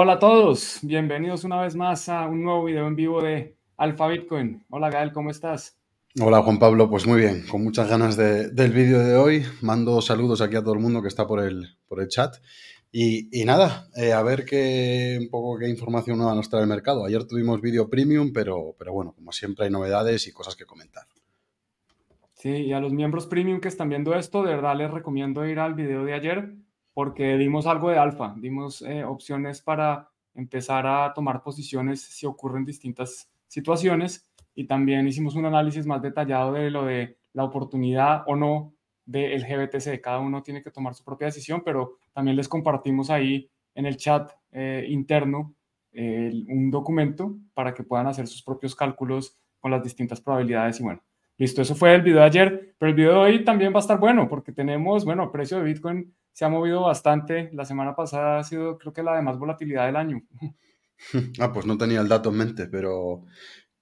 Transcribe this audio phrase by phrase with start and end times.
[0.00, 4.06] Hola a todos, bienvenidos una vez más a un nuevo video en vivo de Alfa
[4.06, 4.64] Bitcoin.
[4.70, 5.76] Hola Gael, ¿cómo estás?
[6.20, 9.42] Hola Juan Pablo, pues muy bien, con muchas ganas del vídeo de hoy.
[9.60, 12.36] Mando saludos aquí a todo el mundo que está por el, por el chat.
[12.92, 17.04] Y, nada, eh, a ver qué, un poco qué información nueva nos trae el mercado.
[17.04, 21.08] Ayer tuvimos vídeo premium, pero, pero bueno, como siempre hay novedades y cosas que comentar.
[22.34, 25.58] Sí, y a los miembros premium que están viendo esto, de verdad les recomiendo ir
[25.58, 26.54] al video de ayer
[26.98, 32.64] porque dimos algo de alfa, dimos eh, opciones para empezar a tomar posiciones si ocurren
[32.64, 38.34] distintas situaciones y también hicimos un análisis más detallado de lo de la oportunidad o
[38.34, 38.74] no
[39.06, 40.00] del GBTC.
[40.00, 43.96] Cada uno tiene que tomar su propia decisión, pero también les compartimos ahí en el
[43.96, 45.54] chat eh, interno
[45.92, 51.00] un documento para que puedan hacer sus propios cálculos con las distintas probabilidades y bueno.
[51.36, 53.86] Listo, eso fue el video de ayer, pero el video de hoy también va a
[53.86, 57.50] estar bueno porque tenemos, bueno, precio de Bitcoin se ha movido bastante.
[57.52, 60.22] La semana pasada ha sido, creo que la de más volatilidad del año.
[61.38, 63.24] Ah, pues no tenía el dato en mente, pero,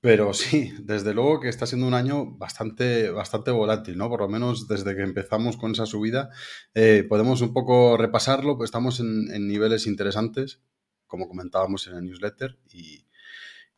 [0.02, 4.10] pero sí, desde luego que está siendo un año bastante, bastante volátil, ¿no?
[4.10, 6.28] Por lo menos desde que empezamos con esa subida.
[6.74, 10.60] Eh, podemos un poco repasarlo, pues estamos en, niveles interesantes,
[11.06, 12.58] como comentábamos en el newsletter,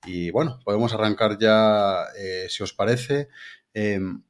[0.04, 3.28] y, bueno, podemos arrancar ya, eh, si os parece.
[3.72, 4.24] Em,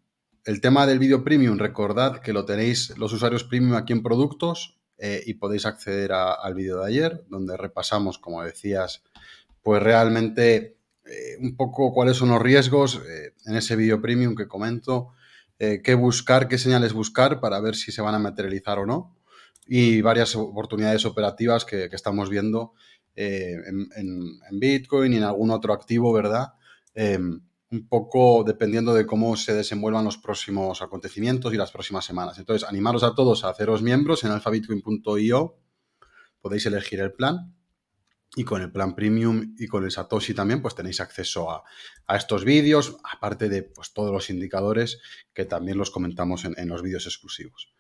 [0.49, 4.79] el tema del vídeo premium, recordad que lo tenéis los usuarios premium aquí en productos
[4.97, 9.05] eh, y podéis acceder al vídeo de ayer, donde repasamos, como decías,
[9.63, 14.49] pues realmente eh, un poco cuáles son los riesgos eh, en ese vídeo premium que
[14.49, 15.13] comento,
[15.59, 19.17] qué buscar, qué señales buscar para ver si se van a materializar o no
[19.67, 22.73] y varias oportunidades operativas que, estamos viendo
[23.17, 26.55] en, en, Bitcoin y en algún otro activo, ¿verdad?
[27.71, 32.39] Un poco dependiendo de cómo se desenvuelvan los próximos acontecimientos y las próximas semanas.
[32.39, 35.59] Entonces, animaros a todos a haceros miembros en alphabitcoin.io.
[36.41, 37.55] Podéis elegir el plan
[38.37, 41.65] y con el plan premium y con el Satoshi también, pues tenéis acceso a,
[42.17, 45.01] estos vídeos, aparte de pues, todos los indicadores
[45.33, 47.73] que también los comentamos en, los vídeos exclusivos.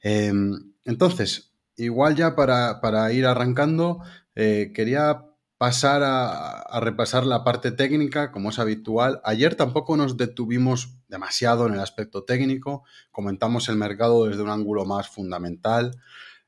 [0.00, 4.02] Em, entonces, igual ya para, ir arrancando,
[4.34, 5.31] eh, quería
[5.62, 9.20] pasar a, repasar la parte técnica, como es habitual.
[9.22, 14.84] Ayer tampoco nos detuvimos demasiado en el aspecto técnico, comentamos el mercado desde un ángulo
[14.86, 15.92] más fundamental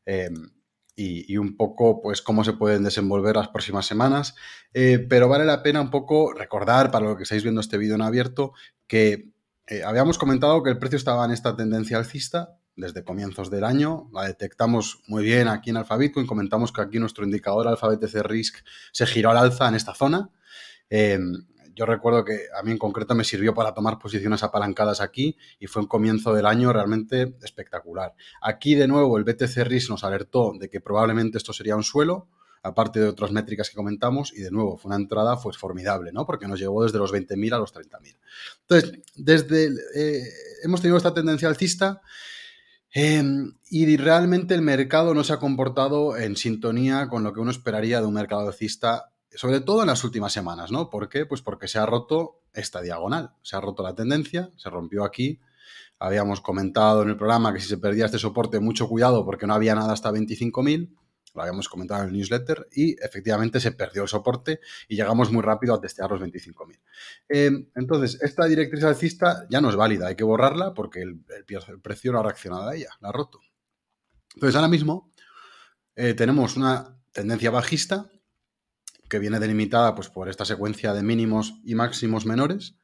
[0.04, 0.50] em,
[0.97, 4.34] y, un poco pues cómo se pueden desenvolver las próximas semanas,
[4.72, 7.94] eh, pero vale la pena un poco recordar para lo que estáis viendo este vídeo
[7.94, 8.52] en abierto
[8.88, 9.31] que
[9.69, 14.09] eh, habíamos comentado que el precio estaba en esta tendencia alcista, desde comienzos del año.
[14.12, 16.27] La detectamos muy bien aquí en Alpha Bitcoin.
[16.27, 20.31] Comentamos que aquí nuestro indicador Alpha BTC Risk se giró al alza en esta zona.
[20.91, 21.19] Eh,
[21.75, 25.67] yo recuerdo que a mí en concreto me sirvió para tomar posiciones apalancadas aquí y
[25.67, 28.15] fue un comienzo del año realmente espectacular.
[28.41, 32.29] Aquí de nuevo el BTC Risk nos alertó de que probablemente esto sería un suelo,
[32.62, 36.25] aparte de otras métricas que comentamos, y de nuevo fue una entrada pues, formidable, ¿no?
[36.25, 38.17] Porque nos llevó desde los 20.000 a los 30.000.
[38.62, 40.29] Entonces, desde eh,
[40.62, 42.01] hemos tenido esta tendencia alcista
[42.97, 47.50] Em, y realmente el mercado no se ha comportado en sintonía con lo que uno
[47.50, 50.91] esperaría de un mercado alcista, sobre todo en las últimas semanas, ¿no?
[50.91, 51.27] ¿Por qué?
[51.27, 55.41] Pues porque se ha roto esta diagonal, se ha roto la tendencia, se rompió aquí.
[55.99, 59.55] Habíamos comentado en el programa que si se perdía este soporte, mucho cuidado porque no
[59.55, 60.94] había nada hasta 25.000
[61.34, 65.43] lo habíamos comentado en el newsletter, y efectivamente se perdió el soporte y llegamos muy
[65.43, 66.81] rápido a testear los 25.000.
[67.28, 71.21] Eh, entonces, esta directriz alcista ya no es válida, hay que borrarla porque el,
[71.83, 73.41] precio no ha reaccionado a ella, la ha roto.
[74.34, 75.12] Entonces, ahora mismo
[75.97, 78.11] eh, tenemos una tendencia bajista
[79.09, 82.76] que viene delimitada pues, por esta secuencia de mínimos y máximos menores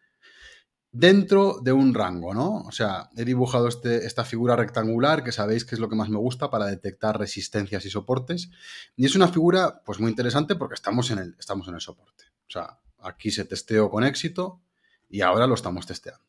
[0.92, 2.62] dentro de un rango, ¿no?
[2.62, 6.08] O sea, he dibujado este, esta figura rectangular que sabéis que es lo que más
[6.08, 8.50] me gusta para detectar resistencias y soportes.
[8.96, 12.24] Y es una figura, pues muy interesante porque estamos en el, estamos en el soporte.
[12.48, 14.60] O sea, aquí se testeó con éxito
[15.08, 16.24] y ahora lo estamos testeando.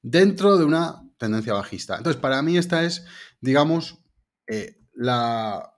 [0.00, 1.96] Dentro de una tendencia bajista.
[1.96, 3.04] Entonces, para mí esta es,
[3.40, 3.98] digamos,
[4.46, 5.74] eh, la,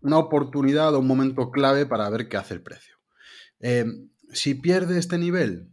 [0.00, 2.96] una oportunidad o un momento clave para ver qué hace el precio.
[3.60, 3.86] Eh,
[4.32, 5.71] si pierde este nivel,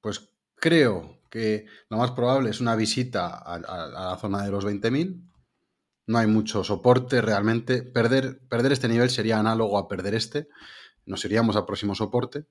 [0.00, 5.22] pues creo que lo más probable es una visita a, la zona de los 20.000.
[6.06, 7.82] No hay mucho soporte realmente.
[7.82, 10.48] Perder, perder, este nivel sería análogo a perder este.
[11.04, 12.46] Nos iríamos al próximo soporte.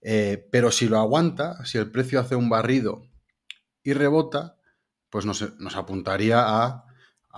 [0.00, 3.02] Eh, pero si lo aguanta, si el precio hace un barrido
[3.82, 4.56] y rebota,
[5.10, 5.42] pues nos,
[5.76, 6.84] apuntaría a,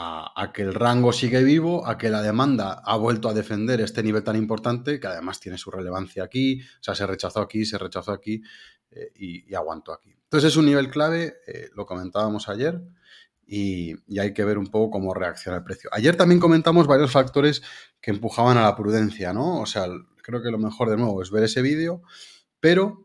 [0.03, 4.03] a, que el rango sigue vivo, a que la demanda ha vuelto a defender este
[4.03, 7.79] nivel tan importante, que además tiene su relevancia aquí, o sea, se rechazó aquí, se
[7.79, 8.43] rechazó aquí,
[8.91, 10.15] eh, y, aguanto aquí.
[10.25, 12.83] Entonces es un nivel clave, eh, lo comentábamos ayer,
[13.47, 15.91] y, hay que ver un poco cómo reacciona el precio.
[15.93, 17.63] Ayer también comentamos varios factores
[18.01, 19.61] que empujaban a la prudencia, ¿no?
[19.61, 19.87] O sea,
[20.23, 22.03] creo que lo mejor de nuevo es ver ese vídeo,
[22.61, 23.02] pero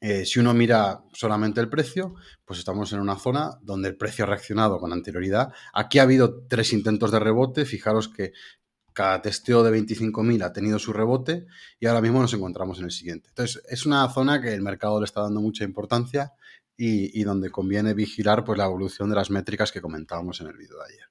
[0.00, 2.14] eh, si uno mira solamente el precio,
[2.44, 5.52] pues estamos en una zona donde el precio ha reaccionado con anterioridad.
[5.74, 7.66] Aquí ha habido tres intentos de rebote.
[7.66, 8.32] Fijaros que
[8.94, 11.46] cada testeo de 25.000 ha tenido su rebote
[11.78, 13.28] y ahora mismo nos encontramos en el siguiente.
[13.28, 16.32] Entonces, es una zona que el mercado le está dando mucha importancia
[16.82, 20.76] y, donde conviene vigilar pues, la evolución de las métricas que comentábamos en el vídeo
[20.78, 21.06] de ayer.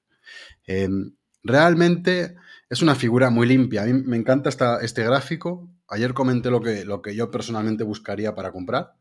[0.66, 1.14] Em,
[1.44, 2.34] realmente
[2.70, 3.82] es una figura muy limpia.
[3.82, 4.48] A mí me encanta
[4.80, 5.68] este gráfico.
[5.88, 8.94] Ayer comenté lo que, yo personalmente buscaría para comprar.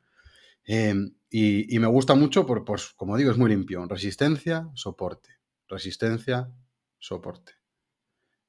[0.65, 3.85] Em, y, me gusta mucho por, pues, como digo, es muy limpio.
[3.85, 5.29] Resistencia, soporte.
[5.67, 6.51] Resistencia,
[6.97, 7.53] soporte.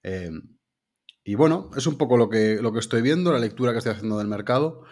[0.02, 0.56] Em,
[1.23, 4.28] y bueno, es un poco lo que, estoy viendo, la lectura que estoy haciendo del
[4.28, 4.84] mercado.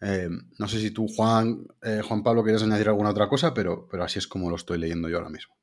[0.00, 3.86] Em, no sé si tú, Juan, eh, Juan Pablo, quieres añadir alguna otra cosa, pero,
[3.88, 5.57] pero así es como lo estoy leyendo yo ahora mismo.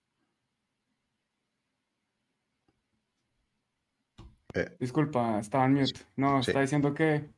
[4.55, 5.99] Eh, Disculpa, estaba en mute.
[6.15, 7.29] No, está diciendo que,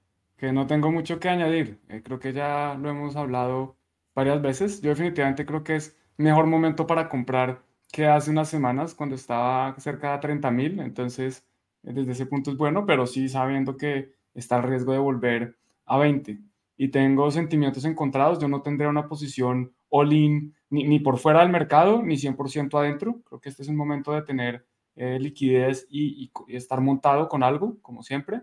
[0.54, 1.80] no tengo mucho que añadir.
[1.90, 3.76] Eh, creo que ya lo hemos hablado
[4.14, 4.82] varias veces.
[4.82, 9.76] Yo definitivamente creo que es mejor momento para comprar que hace unas semanas cuando estaba
[9.80, 10.80] cerca de 30 mil.
[10.80, 11.46] Entonces,
[11.82, 15.98] desde ese punto es bueno, pero sí sabiendo que está el riesgo de volver a
[15.98, 16.40] 20.
[16.78, 18.40] Y tengo sentimientos encontrados.
[18.40, 23.22] Yo no tendré una posición all-in ni, por fuera del mercado, ni 100% adentro.
[23.24, 24.67] Creo que este es un momento de tener
[24.98, 28.42] eh, liquidez y, estar montado con algo, como siempre,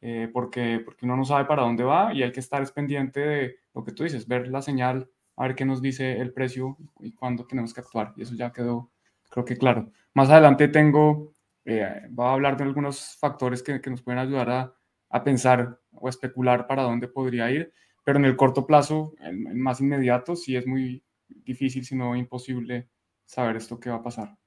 [0.00, 3.56] eh, porque, porque uno no sabe para dónde va y hay que estar pendiente de
[3.74, 7.12] lo que tú dices, ver la señal, a ver qué nos dice el precio y
[7.12, 8.14] cuándo tenemos que actuar.
[8.16, 8.90] Y eso ya quedó,
[9.28, 9.92] creo que claro.
[10.14, 11.34] Más adelante tengo,
[11.66, 14.74] eh, voy a hablar de algunos factores que, que nos pueden ayudar a,
[15.10, 17.70] a, pensar o especular para dónde podría ir,
[18.02, 22.88] pero en el corto plazo, el, más inmediato, sí es muy difícil, si no imposible,
[23.26, 24.41] saber esto que va a pasar.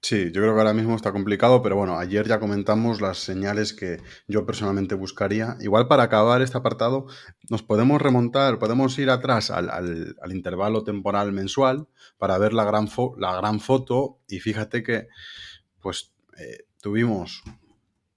[0.00, 3.72] Sí, yo creo que ahora mismo está complicado, pero bueno, ayer ya comentamos las señales
[3.72, 5.56] que yo personalmente buscaría.
[5.60, 7.06] Igual para acabar este apartado,
[7.50, 13.36] nos podemos remontar, podemos ir atrás al, intervalo temporal mensual para ver la gran, la
[13.36, 15.08] gran foto y fíjate que
[15.80, 17.42] pues eh, tuvimos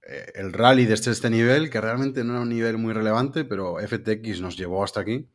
[0.06, 3.76] eh, el rally desde este nivel, que realmente no era un nivel muy relevante, pero
[3.78, 5.28] FTX nos llevó hasta aquí.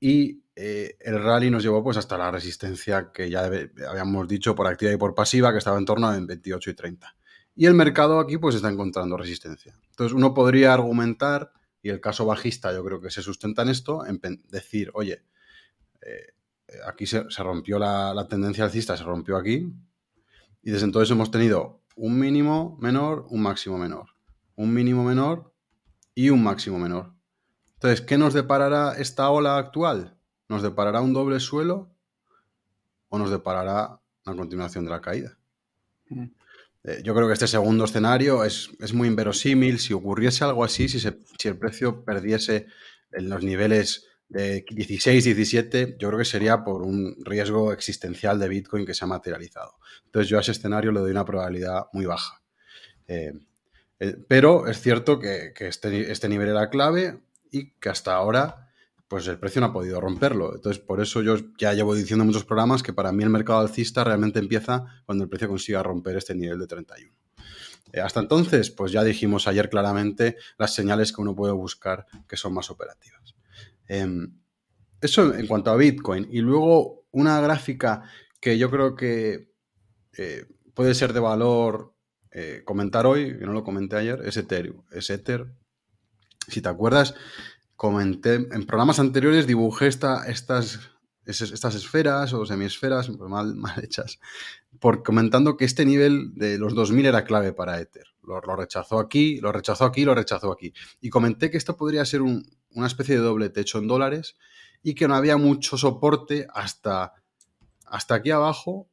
[0.00, 4.66] Y eh, el rally nos llevó pues hasta la resistencia que ya habíamos dicho por
[4.66, 7.16] activa y por pasiva, que estaba en torno a 28 y 30.
[7.54, 9.78] Y el mercado aquí pues está encontrando resistencia.
[9.90, 14.02] Entonces uno podría argumentar, y el caso bajista yo creo que se sustenta en esto,
[14.48, 15.22] decir, oye,
[16.02, 16.32] eh,
[16.88, 19.72] aquí se, rompió la, tendencia alcista, se rompió aquí,
[20.60, 24.06] y desde entonces hemos tenido un mínimo menor, un máximo menor,
[24.56, 25.54] un mínimo menor
[26.16, 27.14] y un máximo menor.
[27.74, 30.17] Entonces, ¿qué nos deparará esta ola actual?
[30.48, 31.90] ¿Nos deparará un doble suelo
[33.08, 35.38] o nos deparará la continuación de la caída?
[36.08, 36.24] Mm.
[36.84, 39.78] Eh, yo creo que este segundo escenario es, muy inverosímil.
[39.78, 42.66] Si ocurriese algo así, si, si, el precio perdiese
[43.12, 48.48] en los niveles de 16, 17, yo creo que sería por un riesgo existencial de
[48.48, 49.74] Bitcoin que se ha materializado.
[50.06, 52.42] Entonces yo a ese escenario le doy una probabilidad muy baja.
[53.06, 53.32] Eh,
[54.00, 57.20] eh, pero es cierto que, este, este nivel era clave
[57.50, 58.67] y que hasta ahora
[59.08, 60.54] pues el precio no ha podido romperlo.
[60.54, 63.58] Entonces, por eso yo ya llevo diciendo en muchos programas que para mí el mercado
[63.58, 67.12] alcista realmente empieza cuando el precio consiga romper este nivel de 31.
[67.92, 72.36] Eh, hasta entonces, pues ya dijimos ayer claramente las señales que uno puede buscar que
[72.36, 73.34] son más operativas.
[73.86, 74.38] Em,
[75.00, 76.28] eso en cuanto a Bitcoin.
[76.30, 78.02] Y luego una gráfica
[78.40, 79.52] que yo creo que
[80.16, 81.94] eh, puede ser de valor
[82.30, 84.82] eh, comentar hoy, que no lo comenté ayer, es Ethereum.
[84.90, 85.46] Es Ether.
[86.46, 87.14] Si te acuerdas,
[87.78, 90.80] comenté, en programas anteriores dibujé esta, estas,
[91.24, 94.18] estas esferas o semiesferas mal, mal hechas,
[94.80, 98.08] por comentando que este nivel de los 2000 era clave para Ether.
[98.24, 100.74] Lo, rechazó aquí, lo rechazó aquí, lo rechazó aquí.
[101.00, 104.36] Y comenté que esto podría ser una especie de doble techo en dólares
[104.82, 107.14] y que no había mucho soporte hasta,
[107.86, 108.90] hasta aquí abajo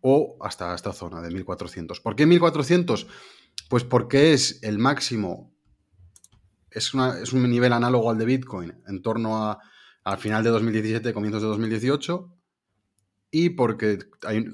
[0.00, 2.00] o hasta esta zona de 1400.
[2.00, 3.06] ¿Por qué 1400?
[3.68, 5.53] Pues porque es el máximo
[6.74, 9.60] es, un nivel análogo al de Bitcoin en torno a,
[10.02, 12.30] al final de 2017, comienzos de 2018,
[13.30, 13.98] y porque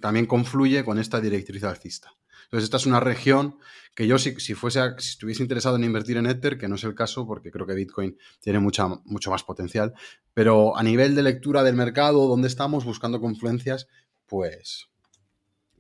[0.01, 2.13] también confluye con esta directriz alcista.
[2.45, 3.59] Entonces, esta es una región
[3.95, 6.95] que yo, si, fuese si estuviese interesado en invertir en Ether, que no es el
[6.95, 9.95] caso, porque creo que Bitcoin tiene mucha, mucho más potencial,
[10.35, 13.87] pero a nivel de lectura del mercado, donde estamos buscando confluencias,
[14.27, 14.89] pues,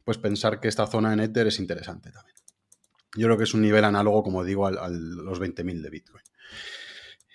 [0.04, 2.36] pues pensar que esta zona en Ether es interesante también.
[3.16, 6.22] Yo creo que es un nivel análogo, como digo, a, los 20.000 de Bitcoin.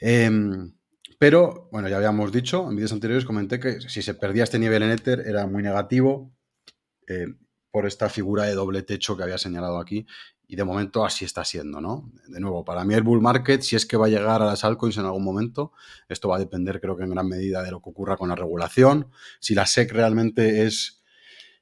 [0.02, 0.74] Em,
[1.20, 4.84] Pero, bueno, ya habíamos dicho, en vídeos anteriores comenté que si se perdía este nivel
[4.84, 6.32] en Ether era muy negativo
[7.08, 7.28] eh,
[7.72, 10.06] por esta figura de doble techo que había señalado aquí.
[10.48, 12.12] Y de momento así está siendo, ¿no?
[12.28, 14.64] De nuevo, para mí el bull market, si es que va a llegar a las
[14.64, 15.72] altcoins en algún momento,
[16.08, 18.36] esto va a depender creo que en gran medida de lo que ocurra con la
[18.36, 19.10] regulación.
[19.40, 21.04] Si la SEC realmente es,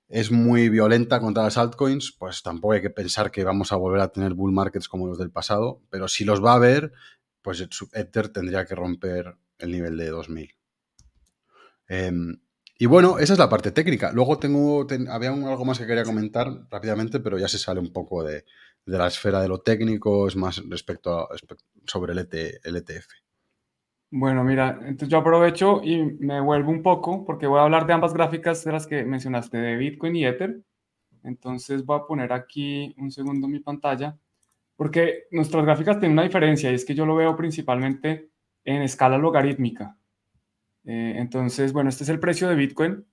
[0.09, 4.01] es muy violenta contra las altcoins, pues tampoco hay que pensar que vamos a volver
[4.01, 6.91] a tener bull markets como los del pasado, pero si los va a haber,
[7.43, 10.55] pues Ether tendría que romper el nivel de 2000.
[11.87, 12.39] Em,
[12.79, 14.11] y bueno, esa es la parte técnica.
[14.11, 18.23] Luego tengo, había algo más que quería comentar rápidamente, pero ya se sale un poco
[18.23, 18.45] de,
[18.85, 21.27] la esfera de lo técnico, es más respecto, a,
[21.85, 22.89] sobre el, ETF.
[22.89, 23.23] E
[24.11, 27.93] bueno, mira, entonces yo aprovecho y me vuelvo un poco, porque voy a hablar de
[27.93, 30.61] ambas gráficas de las que mencionaste, de Bitcoin y Ether.
[31.23, 34.17] Entonces voy a poner aquí un segundo mi pantalla,
[34.83, 38.31] porque nuestras gráficas tienen una diferencia y es que yo lo veo principalmente
[38.65, 39.97] en escala logarítmica.
[40.83, 43.05] Eh, entonces, bueno, este es el precio de Bitcoin.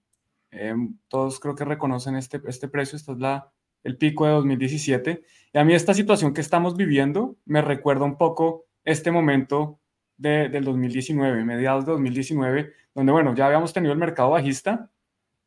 [0.50, 0.74] Eh,
[1.06, 2.96] todos creo que reconocen este, este precio.
[2.96, 3.52] Este es la,
[3.84, 5.22] el pico de 2017.
[5.52, 9.78] Y a mí esta situación que estamos viviendo me recuerda un poco este momento
[10.16, 14.90] de, del 2019, mediados de 2019, donde, bueno, ya habíamos tenido el mercado bajista,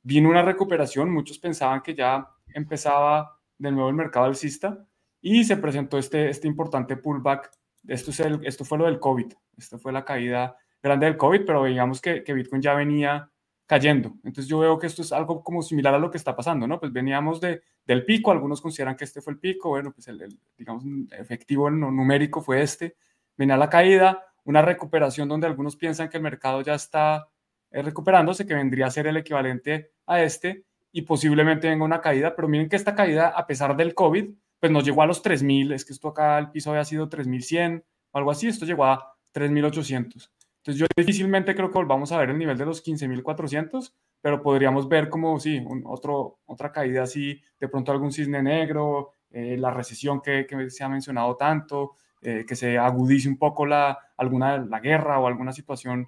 [0.03, 4.87] vino una recuperación, muchos pensaban que ya empezaba de nuevo el mercado alcista
[5.23, 7.49] y se presentó este, este importante pullback.
[7.87, 11.45] Esto, es el, esto fue lo del COVID, esto fue la caída grande del COVID,
[11.45, 13.31] pero digamos que, que, Bitcoin ya venía
[13.65, 14.13] cayendo.
[14.25, 16.77] Entonces yo veo que esto es algo como similar a lo que está pasando, ¿no?
[16.77, 20.37] Pues veníamos de, del pico, algunos consideran que este fue el pico, bueno, pues el,
[20.57, 22.97] digamos, efectivo numérico fue este,
[23.37, 27.29] venía la caída, una recuperación donde algunos piensan que el mercado ya está
[27.71, 32.35] eh, recuperándose, que vendría a ser el equivalente a este, y posiblemente venga una caída,
[32.35, 34.33] pero miren que esta caída, a pesar del COVID,
[34.63, 37.83] pues nos llegó a los 3.000, es que esto acá, el piso había sido 3.100
[38.11, 40.29] o algo así, esto llegó a 3.800.
[40.59, 44.87] Entonces yo difícilmente creo que volvamos a ver el nivel de los 15.400, pero podríamos
[44.87, 50.21] ver como, sí, otro, otra caída así, de pronto algún cisne negro, eh, la recesión
[50.21, 54.79] que, que, se ha mencionado tanto, eh, que se agudice un poco la, alguna, la
[54.79, 56.07] guerra o alguna situación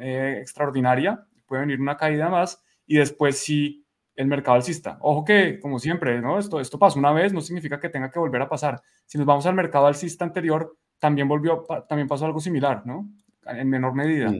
[0.00, 3.84] eh, extraordinaria, puede venir una caída más y después sí
[4.16, 4.98] el mercado alcista.
[5.00, 6.38] Ojo que, como siempre, ¿no?
[6.38, 8.80] Esto, esto pasó una vez, no significa que tenga que volver a pasar.
[9.04, 13.08] Si nos vamos al mercado alcista anterior, también volvió, también pasó algo similar, ¿no?
[13.46, 14.32] en menor medida.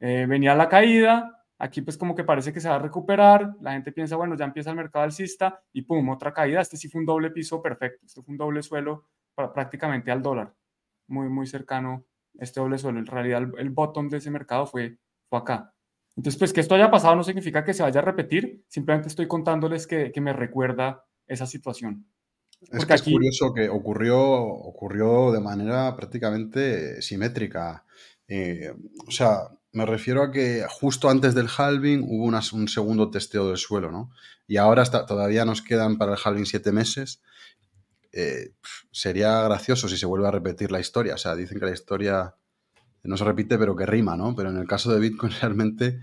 [0.00, 3.72] Eh, venía la caída, aquí pues como que parece que se va a recuperar, la
[3.72, 7.00] gente piensa, bueno, ya empieza el mercado alcista y pum, otra caída, este sí fue
[7.00, 10.54] un doble piso perfecto, este fue un doble suelo para, prácticamente al dólar,
[11.06, 12.04] muy, muy cercano
[12.38, 14.98] este doble suelo, en realidad el, bottom de ese mercado fue,
[15.28, 15.72] fue acá.
[16.16, 19.28] Entonces, pues que esto haya pasado no significa que se vaya a repetir, simplemente estoy
[19.28, 22.08] contándoles que, que me recuerda esa situación.
[22.72, 27.84] Es que es curioso que ocurrió, ocurrió de manera prácticamente simétrica.
[28.26, 28.72] Eh,
[29.06, 33.58] o sea, me refiero a que justo antes del halving hubo un segundo testeo del
[33.58, 34.10] suelo, ¿no?
[34.48, 37.22] Y ahora está, todavía nos quedan para el halving siete meses.
[38.10, 38.54] Eh,
[38.90, 41.14] sería gracioso si se vuelve a repetir la historia.
[41.14, 42.34] O sea, dicen que la historia
[43.04, 44.34] no se repite, pero que rima, ¿no?
[44.34, 46.00] Pero en el caso de Bitcoin realmente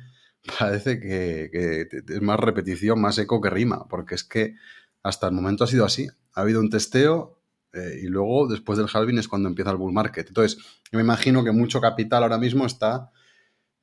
[0.60, 4.56] parece que, es más repetición, más eco que rima, porque es que
[5.04, 6.08] hasta el momento ha sido así.
[6.34, 7.42] Ha habido un testeo
[7.74, 10.28] eh, y luego después del halving es cuando empieza el bull market.
[10.28, 10.58] Entonces,
[10.92, 13.12] yo me imagino que mucho capital ahora mismo está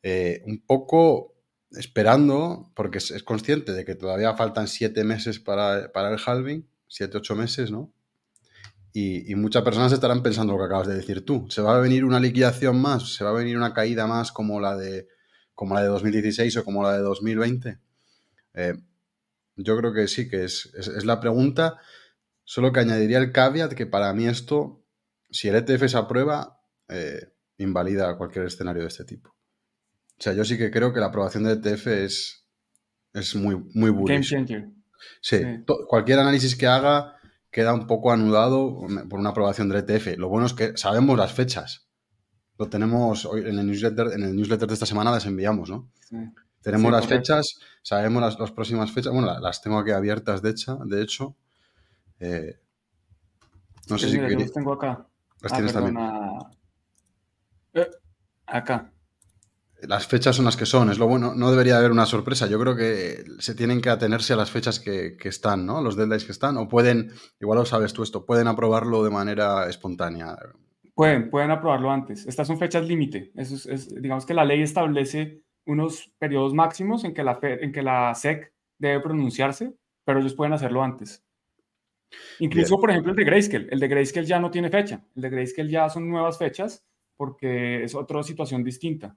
[0.02, 1.34] eh, un poco
[1.72, 7.36] esperando, porque es, consciente de que todavía faltan siete meses para, el halving, siete, ocho
[7.36, 7.92] meses, ¿no?
[8.92, 11.46] Y, muchas personas estarán pensando lo que acabas de decir tú.
[11.50, 13.14] ¿Se va a venir una liquidación más?
[13.14, 15.06] ¿Se va a venir una caída más como la de,
[15.58, 17.78] como la de 2016 o como la de 2020?
[18.54, 18.74] Eh,
[19.56, 20.70] yo creo que sí, que es,
[21.04, 21.78] la pregunta.
[22.44, 24.86] Solo que añadiría el caveat que para mí esto,
[25.30, 29.30] si el ETF se aprueba, eh, invalida cualquier escenario de este tipo.
[29.30, 32.46] O sea, yo sí que creo que la aprobación del ETF es,
[33.12, 34.30] es muy, muy bullish.
[34.30, 34.68] Game changer.
[35.20, 35.40] Sí,
[35.88, 37.16] cualquier análisis que haga
[37.50, 38.78] queda un poco anudado
[39.10, 40.18] por una aprobación del ETF.
[40.18, 41.88] Lo bueno es que sabemos las fechas.
[42.58, 45.88] Lo tenemos hoy en el newsletter, en el newsletter de esta semana las enviamos, ¿no?
[46.00, 46.16] Sí.
[46.60, 49.12] Tenemos las fechas, sabemos las, próximas fechas.
[49.12, 50.78] Bueno, las, tengo aquí abiertas, de hecho.
[50.84, 51.36] De hecho.
[52.20, 52.58] Eh,
[53.88, 55.06] no sé si las tengo acá.
[55.40, 55.96] Las ah, tienes también.
[57.74, 57.88] Eh,
[58.46, 58.92] acá.
[59.82, 61.34] Las fechas son las que son, es lo bueno.
[61.34, 62.48] No debería haber una sorpresa.
[62.48, 65.80] Yo creo que se tienen que atenerse a las fechas que, están, ¿no?
[65.80, 66.56] Los deadlines que están.
[66.56, 70.36] O pueden, igual lo sabes tú esto, pueden aprobarlo de manera espontánea.
[70.98, 72.26] Pueden, pueden aprobarlo antes.
[72.26, 73.30] Estas son fechas límite.
[73.36, 78.12] Es, digamos que la ley establece unos periodos máximos en que, la, en que la
[78.16, 81.24] SEC debe pronunciarse, pero ellos pueden hacerlo antes.
[82.40, 83.68] Incluso, por ejemplo, el de Grayscale.
[83.70, 85.04] El de Grayscale ya no tiene fecha.
[85.14, 86.84] El de Grayscale ya son nuevas fechas
[87.16, 89.16] porque es otra situación distinta.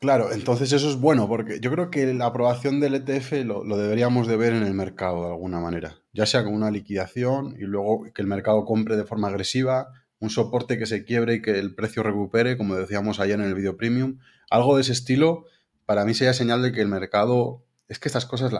[0.00, 4.26] Claro, entonces eso es bueno, porque yo creo que la aprobación del ETF lo, deberíamos
[4.26, 8.04] de ver en el mercado de alguna manera, ya sea con una liquidación y luego
[8.14, 9.92] que el mercado compre de forma agresiva,
[10.22, 13.56] un soporte que se quiebre y que el precio recupere, como decíamos ayer en el
[13.56, 15.46] video premium, algo de ese estilo,
[15.84, 18.52] para mí sería señal de que el mercado, es que estas cosas,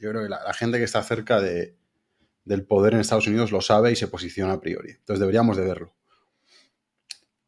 [0.00, 1.76] yo creo que la, gente que está cerca de,
[2.46, 5.64] del poder en Estados Unidos lo sabe y se posiciona a priori, entonces deberíamos de
[5.66, 5.92] verlo.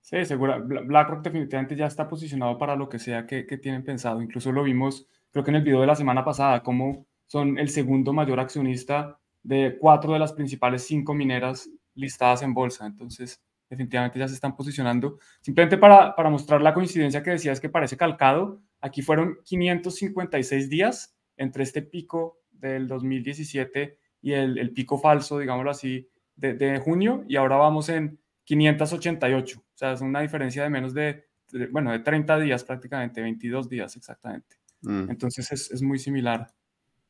[0.03, 0.59] Sí, segura.
[0.59, 4.21] BlackRock definitivamente ya está posicionado para lo que sea que, tienen pensado.
[4.21, 7.71] Incluso lo vimos, creo que en el video de la semana pasada, como son el
[7.71, 12.85] segundo mayor accionista de cuatro de las principales cinco mineras listadas en bolsa.
[12.85, 13.41] Entonces,
[13.73, 15.19] definitivamente ya se están posicionando.
[15.41, 21.17] Simplemente para, para mostrar la coincidencia que decías que parece calcado, aquí fueron 556 días
[21.39, 27.25] entre este pico del 2017 y el, el pico falso, digámoslo así, de, de junio,
[27.27, 29.59] y ahora vamos en 588.
[29.59, 31.25] O sea, es una diferencia de menos de,
[31.71, 34.57] bueno, de 30 días prácticamente, 22 días exactamente.
[34.83, 35.09] Mm.
[35.09, 36.53] Entonces es, es, muy similar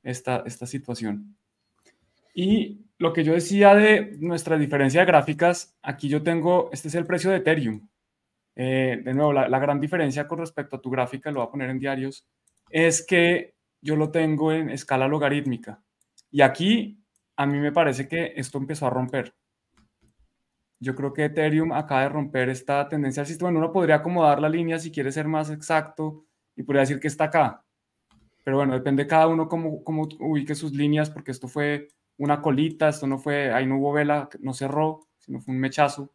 [0.04, 1.36] esta, esta situación.
[2.34, 6.94] Y lo que yo decía de nuestra diferencia de gráficas, aquí yo tengo, este es
[6.94, 7.88] el precio de Ethereum.
[8.54, 11.50] Eh, de nuevo, la, la, gran diferencia con respecto a tu gráfica, lo voy a
[11.50, 12.26] poner en diarios,
[12.70, 15.82] es que yo lo tengo en escala logarítmica.
[16.30, 17.02] Y aquí
[17.36, 19.34] a mí me parece que esto empezó a romper.
[20.78, 23.50] Yo creo que Ethereum acaba de romper esta tendencia al sistema.
[23.50, 26.24] uno podría acomodar la línea si quiere ser más exacto
[26.56, 27.64] y podría decir que está acá.
[28.44, 31.88] Pero bueno, depende cada uno cómo, cómo ubique sus líneas, porque esto fue
[32.18, 36.12] una colita, esto no fue, ahí no hubo vela, no cerró, sino fue un mechazo.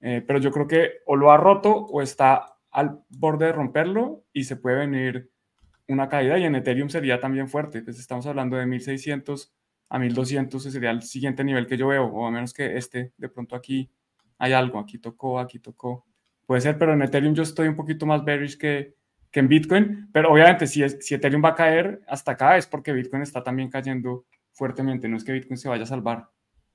[0.00, 4.24] Eh, pero yo creo que o lo ha roto o está al borde de romperlo
[4.32, 5.30] y se puede venir
[5.88, 7.82] una caída y en Ethereum sería también fuerte.
[7.82, 9.52] Pues estamos hablando de 1600
[9.88, 13.28] a 1200 sería el siguiente nivel que yo veo, o a menos que este, de
[13.28, 13.90] pronto aquí
[14.38, 16.04] hay algo, aquí tocó, aquí tocó.
[16.44, 18.94] Puede ser, pero en Ethereum yo estoy un poquito más bearish que,
[19.30, 22.92] que en Bitcoin, pero obviamente si, si Ethereum va a caer hasta acá es porque
[22.92, 26.30] Bitcoin está también cayendo fuertemente, no es que Bitcoin se vaya a salvar,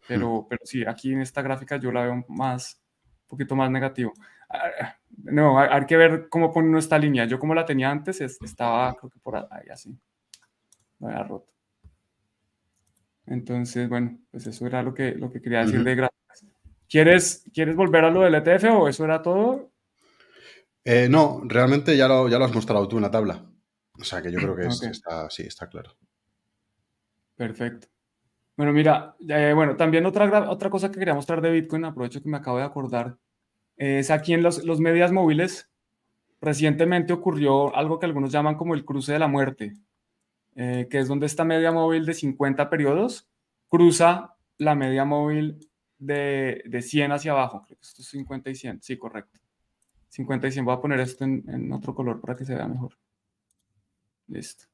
[0.08, 0.48] pero, hmm.
[0.50, 2.80] pero sí, aquí en esta gráfica yo la veo más,
[3.24, 4.14] un poquito más negativo.
[4.50, 7.26] Ah, no, hay, que ver cómo pone esta línea.
[7.26, 9.98] Yo como la tenía antes, estaba creo que por ahí así.
[11.00, 11.52] Lo había roto.
[13.26, 16.46] Entonces, bueno, pues eso era lo que, lo que quería decir de gráficas.
[16.90, 19.72] ¿Quieres, ¿Quieres volver a lo del ETF o eso era todo?
[20.84, 23.46] Eh, no, realmente ya lo, ya lo has mostrado tú en la tabla.
[24.00, 25.96] O sea que yo creo que está, sí, está claro.
[27.36, 27.88] Perfecto.
[28.58, 32.30] Bueno, mira, eh, bueno, también otra, otra cosa que quería mostrar de Bitcoin, aprovecho que
[32.30, 33.18] me acabo de acordar,
[33.78, 35.72] es aquí en los, los medias móviles,
[36.42, 39.74] recientemente ocurrió algo que algunos llaman como el cruce de la muerte.
[40.56, 43.30] Eh, que es donde esta media móvil de 50 periodos
[43.70, 47.64] cruza la media móvil de, de 100 hacia abajo.
[47.66, 48.82] Creo que esto es 50 y 100.
[48.82, 49.40] Sí, correcto.
[50.10, 50.66] 50 y 100.
[50.66, 52.98] Voy a poner esto en, otro color para que se vea mejor.
[54.28, 54.66] Listo.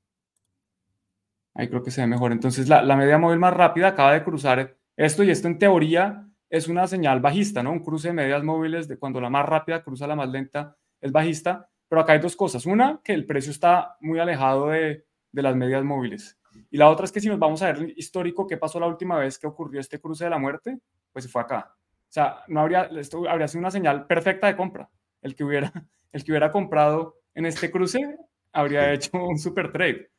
[1.58, 2.32] Ahí creo que se ve mejor.
[2.32, 6.28] Entonces, la, la, media móvil más rápida acaba de cruzar esto y esto en teoría
[6.50, 7.72] es una señal bajista, ¿no?
[7.72, 11.12] Un cruce de medias móviles de cuando la más rápida cruza la más lenta es
[11.12, 11.68] bajista.
[11.90, 12.68] Pero acá hay dos cosas.
[12.68, 16.38] Una, que el precio está muy alejado de, de las medias móviles.
[16.70, 18.88] Y la otra es que si nos vamos a ver el histórico, ¿qué pasó la
[18.88, 20.78] última vez que ocurrió este cruce de la muerte?
[21.12, 21.74] Pues se fue acá.
[21.74, 24.90] O sea, no habría, esto habría sido una señal perfecta de compra.
[25.22, 25.72] El que hubiera,
[26.12, 28.18] el que hubiera comprado en este cruce
[28.54, 30.10] habría hecho un super trade.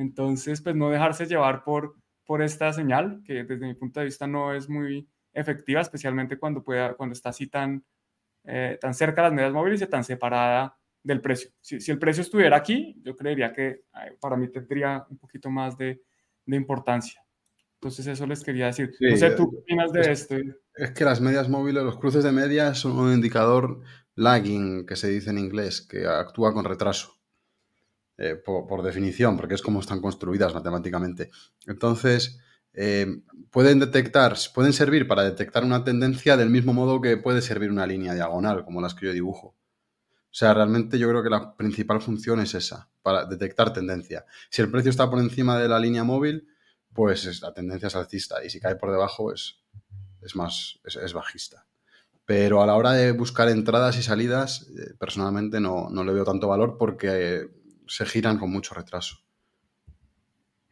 [0.00, 4.26] Entonces, pues no dejarse llevar por, por esta señal, que desde mi punto de vista
[4.26, 7.84] no es muy efectiva, especialmente cuando, pueda, cuando está así tan,
[8.44, 11.50] eh, tan cerca de las medias móviles y tan separada del precio.
[11.60, 13.82] Si, el precio estuviera aquí, yo creería que
[14.20, 16.00] para mí tendría un poquito más de,
[16.46, 17.22] importancia.
[17.74, 18.92] Entonces eso les quería decir.
[19.00, 20.36] no sé, ¿tú qué opinas de esto?
[20.74, 23.82] Es que las medias móviles, los cruces de medias son un indicador
[24.14, 27.19] lagging, que se dice en inglés, que actúa con retraso.
[28.22, 31.30] Eh, por, definición, porque es como están construidas matemáticamente.
[31.66, 32.38] Entonces,
[32.74, 37.70] eh, pueden detectar, pueden servir para detectar una tendencia del mismo modo que puede servir
[37.70, 39.46] una línea diagonal, como las que yo dibujo.
[39.46, 44.26] O sea, realmente yo creo que la principal función es esa, para detectar tendencia.
[44.50, 46.46] Si el precio está por encima de la línea móvil,
[46.92, 49.62] pues la tendencia es alcista y si cae por debajo es,
[50.20, 51.66] es más, es, bajista.
[52.26, 56.48] Pero a la hora de buscar entradas y salidas, eh, personalmente no, le veo tanto
[56.48, 57.48] valor porque
[57.90, 59.18] se giran con mucho retraso.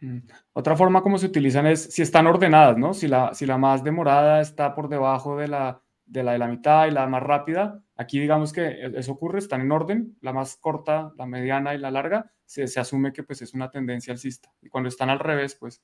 [0.00, 0.18] Mm.
[0.52, 2.94] Otra forma como se utilizan es si están ordenadas, ¿no?
[2.94, 6.48] Si la, si la más demorada está por debajo de la, de la de la
[6.48, 10.57] mitad y la más rápida, Aquí digamos que eso ocurre, están en orden, la más
[10.57, 14.54] corta, la mediana y la larga, se, asume que pues es una tendencia alcista.
[14.62, 15.83] Y cuando están al revés, pues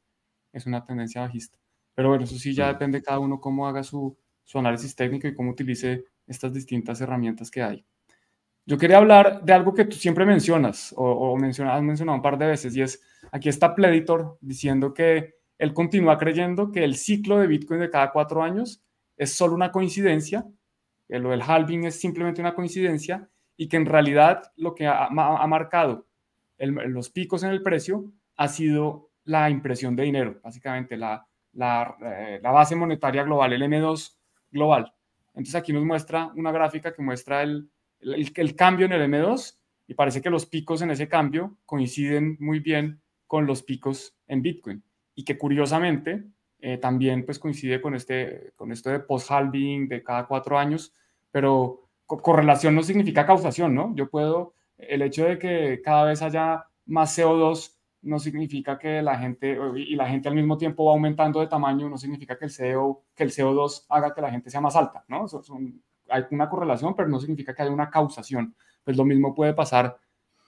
[0.52, 1.58] es una tendencia bajista.
[1.92, 4.16] Pero bueno, eso sí ya depende cada uno cómo haga su,
[4.54, 7.84] análisis técnico y cómo utilice estas distintas herramientas que hay.
[8.66, 12.38] Yo quería hablar de algo que tú siempre mencionas o, o has mencionado un par
[12.38, 17.38] de veces y es, aquí está Pleditor diciendo que él continúa creyendo que el ciclo
[17.38, 18.82] de Bitcoin de cada cuatro años
[19.16, 20.46] es solo una coincidencia,
[21.08, 25.08] que lo del halving es simplemente una coincidencia y que en realidad lo que ha,
[25.10, 26.06] marcado
[26.58, 28.04] los picos en el precio
[28.36, 34.16] ha sido la impresión de dinero, básicamente la, la, eh, base monetaria global, el M2
[34.50, 34.92] global.
[35.28, 37.68] Entonces aquí nos muestra una gráfica que muestra el,
[38.04, 42.60] el, cambio en el M2 y parece que los picos en ese cambio coinciden muy
[42.60, 44.82] bien con los picos en Bitcoin
[45.14, 46.24] y que curiosamente
[46.60, 50.92] eh, también pues coincide con, este, con esto de post-halving de cada cuatro años,
[51.30, 53.94] pero correlación no significa causación, ¿no?
[53.96, 59.18] Yo puedo, el hecho de que cada vez haya más CO2 no significa que la
[59.18, 62.52] gente, y la gente al mismo tiempo va aumentando de tamaño, no significa que el,
[62.54, 65.26] CO, que el CO2 haga que la gente sea más alta, ¿no?
[66.14, 68.54] Hay una correlación, pero no significa que haya una causación.
[68.84, 69.98] Pues lo mismo puede pasar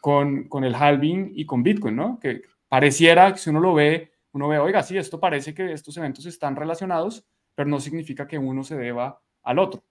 [0.00, 2.20] con, con el halving y con Bitcoin, ¿no?
[2.20, 5.96] Que pareciera que si uno lo ve, uno ve, oiga, sí, esto parece que estos
[5.96, 9.82] eventos están relacionados, pero no significa que uno se deba al otro.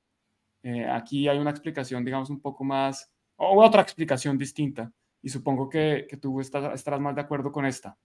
[0.64, 5.68] Eh, aquí hay una explicación, digamos, un poco más, o otra explicación distinta, y supongo
[5.68, 7.98] que, que tú estás, estarás más de acuerdo con esta.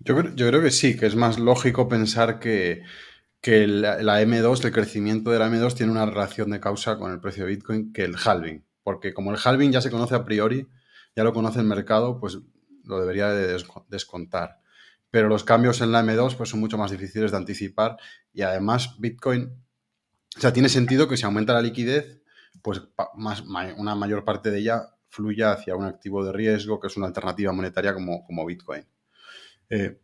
[0.00, 2.82] Yo, yo creo que sí, que es más lógico pensar que,
[3.44, 7.20] que la, M2, el crecimiento de la M2 tiene una relación de causa con el
[7.20, 8.64] precio de Bitcoin que el halving.
[8.82, 10.66] Porque como el halving ya se conoce a priori,
[11.14, 12.38] ya lo conoce el mercado, pues
[12.84, 13.54] lo debería de
[13.88, 14.62] descontar.
[15.10, 17.98] Pero los cambios en la M2 pues son mucho más difíciles de anticipar
[18.32, 19.62] y además Bitcoin,
[20.38, 22.22] o sea, tiene sentido que si aumenta la liquidez,
[22.62, 22.80] pues
[23.76, 27.52] una mayor parte de ella fluya hacia un activo de riesgo que es una alternativa
[27.52, 28.86] monetaria como, como Bitcoin.
[29.68, 30.00] Eh,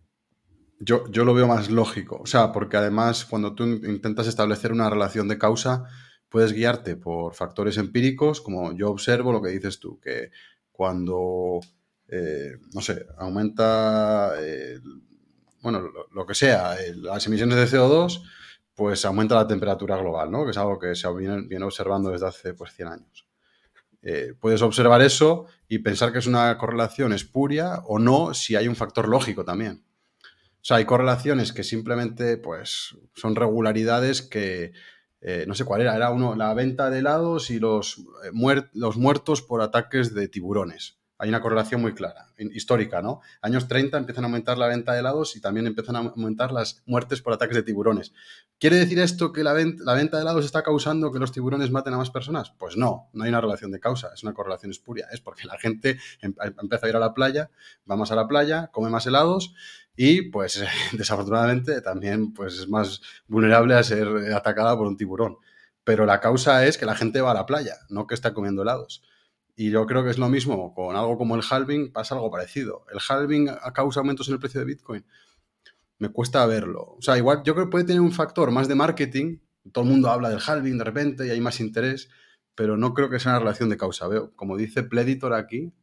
[0.81, 2.21] yo, lo veo más lógico.
[2.23, 5.85] O sea, porque además cuando tú intentas establecer una relación de causa,
[6.29, 10.31] puedes guiarte por factores empíricos, como yo observo lo que dices tú, que
[10.73, 11.61] cuando,
[12.09, 14.33] eh, no sé, aumenta,
[15.61, 18.23] bueno, lo, que sea, las emisiones de CO2,
[18.75, 20.45] pues aumenta la temperatura global, ¿no?
[20.47, 23.27] Que es algo que se viene, observando desde hace pues, 100 años.
[24.03, 28.67] Eh, puedes observar eso y pensar que es una correlación espuria o no si hay
[28.67, 29.85] un factor lógico también.
[30.61, 34.73] O sea, hay correlaciones que simplemente pues, son regularidades que,
[35.23, 38.97] eh, no sé cuál era, era uno, la venta de helados y los, eh, los
[38.97, 43.21] muertos por ataques de tiburones hay una correlación muy clara, histórica, ¿no?
[43.43, 46.83] Años 30 empiezan a aumentar la venta de helados y también empiezan a aumentar las
[46.87, 48.15] muertes por ataques de tiburones.
[48.59, 51.99] ¿Quiere decir esto que la, venta de helados está causando que los tiburones maten a
[51.99, 52.53] más personas?
[52.59, 55.09] Pues no, no hay una relación de causa, es una correlación espuria.
[55.13, 57.51] Es porque la gente em, empieza a ir a la playa,
[57.89, 59.55] va más a la playa, come más helados
[59.97, 65.37] y pues desafortunadamente también pues es más vulnerable a ser atacada por un tiburón.
[65.85, 68.63] Pero la causa es que la gente va a la playa, no que está comiendo
[68.63, 69.03] helados.
[69.61, 72.87] Y yo creo que es lo mismo con algo como el halving, pasa algo parecido.
[72.91, 75.05] El halving causa aumentos en el precio de Bitcoin.
[75.99, 76.95] Me cuesta verlo.
[76.97, 79.37] O sea, igual yo creo que puede tener un factor más de marketing.
[79.71, 82.09] Todo el mundo habla del halving de repente y hay más interés,
[82.55, 84.09] pero no creo que sea una relación de causa.
[84.09, 85.75] Veo, como dice Pleditor aquí,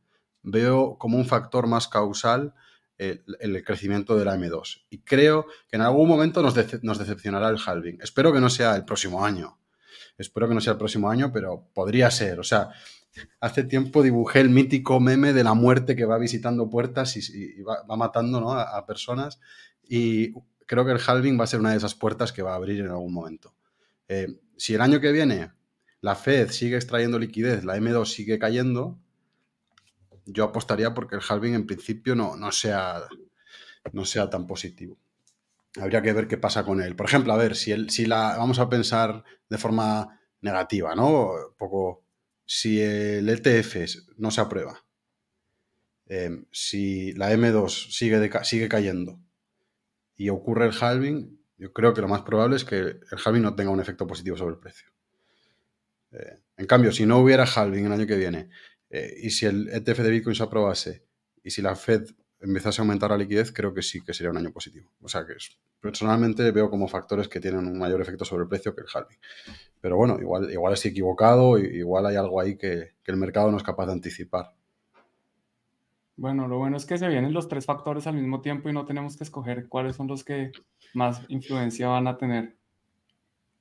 [0.42, 2.56] veo como un factor más causal
[2.98, 4.88] el, crecimiento de la M2.
[4.90, 8.00] Y creo que en algún momento nos, nos decepcionará el halving.
[8.02, 9.60] Espero que no sea el próximo año.
[10.18, 12.40] Espero que no sea el próximo año, pero podría ser.
[12.40, 12.72] O sea,
[13.40, 17.84] hace tiempo dibujé el mítico meme de la muerte que va visitando puertas y, va,
[17.96, 19.40] matando a, personas.
[19.88, 20.34] Y
[20.66, 22.82] creo que el halving va a ser una de esas puertas que va a abrir
[22.82, 23.56] en algún momento.
[24.08, 24.28] Eh,
[24.58, 25.52] si el año que viene
[26.02, 29.00] la Fed sigue extrayendo liquidez, la M2 sigue cayendo,
[30.26, 33.02] yo apostaría porque el halving en principio no, no, sea,
[33.94, 34.98] no sea tan positivo.
[35.80, 36.96] Habría que ver qué pasa con él.
[36.96, 41.32] Por ejemplo, a ver, si, el, si la vamos a pensar de forma negativa, ¿no?
[41.32, 42.04] Un poco
[42.48, 43.76] si el ETF
[44.18, 44.84] no se aprueba,
[46.08, 49.20] em, si la M2 sigue, sigue cayendo
[50.16, 53.56] y ocurre el halving, yo creo que lo más probable es que el halving no
[53.56, 54.90] tenga un efecto positivo sobre el precio.
[56.12, 58.50] Eh, en cambio, si no hubiera halving el año que viene
[58.90, 61.06] eh, y si el ETF de Bitcoin se aprobase
[61.44, 64.38] y si la Fed empezase a aumentar la liquidez, creo que sí que sería un
[64.38, 64.92] año positivo.
[65.02, 65.34] O sea que
[65.80, 69.18] personalmente veo como factores que tienen un mayor efecto sobre el precio que el halving.
[69.82, 73.64] Pero bueno, igual, igual estoy equivocado, igual hay algo ahí que, el mercado no es
[73.64, 74.54] capaz de anticipar.
[76.18, 78.86] Bueno, lo bueno es que se vienen los tres factores al mismo tiempo y no
[78.86, 80.52] tenemos que escoger cuáles son los que
[80.94, 82.58] más influencia van a tener.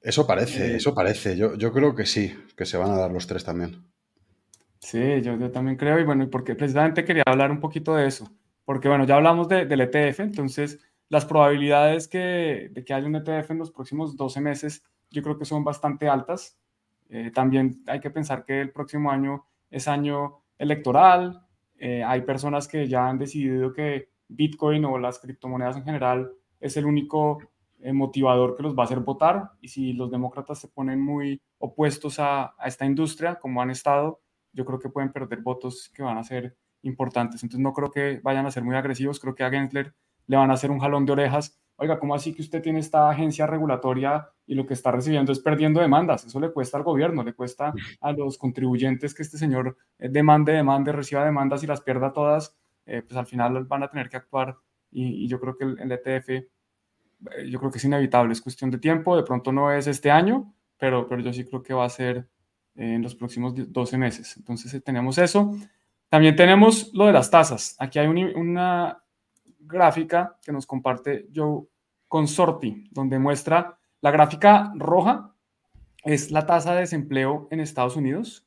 [0.01, 1.37] Eso parece, eh, eso parece.
[1.37, 3.85] Yo, yo creo que sí, que se van a dar los tres también.
[4.81, 8.31] Sí, yo, yo también creo, y bueno, porque precisamente quería hablar un poquito de eso,
[8.67, 13.53] porque bueno, ya hablamos del ETF, entonces las probabilidades que, de que haya un ETF
[13.53, 16.59] en los próximos 12 meses yo creo que son bastante altas.
[17.09, 21.43] Eh, también hay que pensar que el próximo año es año electoral.
[21.79, 26.77] Eh, hay personas que ya han decidido que Bitcoin o las criptomonedas en general es
[26.77, 27.39] el único
[27.79, 29.53] eh, motivador que los va a hacer votar.
[29.61, 34.21] Y si los demócratas se ponen muy opuestos a, a, esta industria, como han estado,
[34.53, 37.43] yo creo que pueden perder votos que van a ser importantes.
[37.43, 39.21] Entonces no creo que vayan a ser muy agresivos.
[39.21, 39.95] Creo que a Gensler
[40.27, 41.59] le van a hacer un jalón de orejas.
[41.77, 45.41] Oiga, ¿cómo así que usted tiene esta agencia regulatoria y lo que está recibiendo es
[45.41, 46.25] perdiendo demandas?
[46.25, 50.53] Eso le cuesta al gobierno, le cuesta a los contribuyentes que este señor eh, demande,
[50.53, 52.57] demande, reciba demandas y las pierda todas.
[52.87, 54.57] Eh, pues al final van a tener que actuar
[54.91, 56.47] y, yo creo que el, ETF, eh,
[57.51, 60.55] yo creo que es inevitable, es cuestión de tiempo, de pronto no es este año,
[60.79, 62.29] pero, pero yo sí creo que va a ser
[62.77, 64.37] en los próximos 12 meses.
[64.37, 65.55] Entonces tenemos eso.
[66.09, 67.77] También tenemos lo de las tasas.
[67.79, 69.03] Aquí hay una
[69.59, 71.65] gráfica que nos comparte Joe
[72.09, 75.35] Consorti, donde muestra la gráfica roja
[76.05, 78.47] es la tasa de desempleo en Estados Unidos.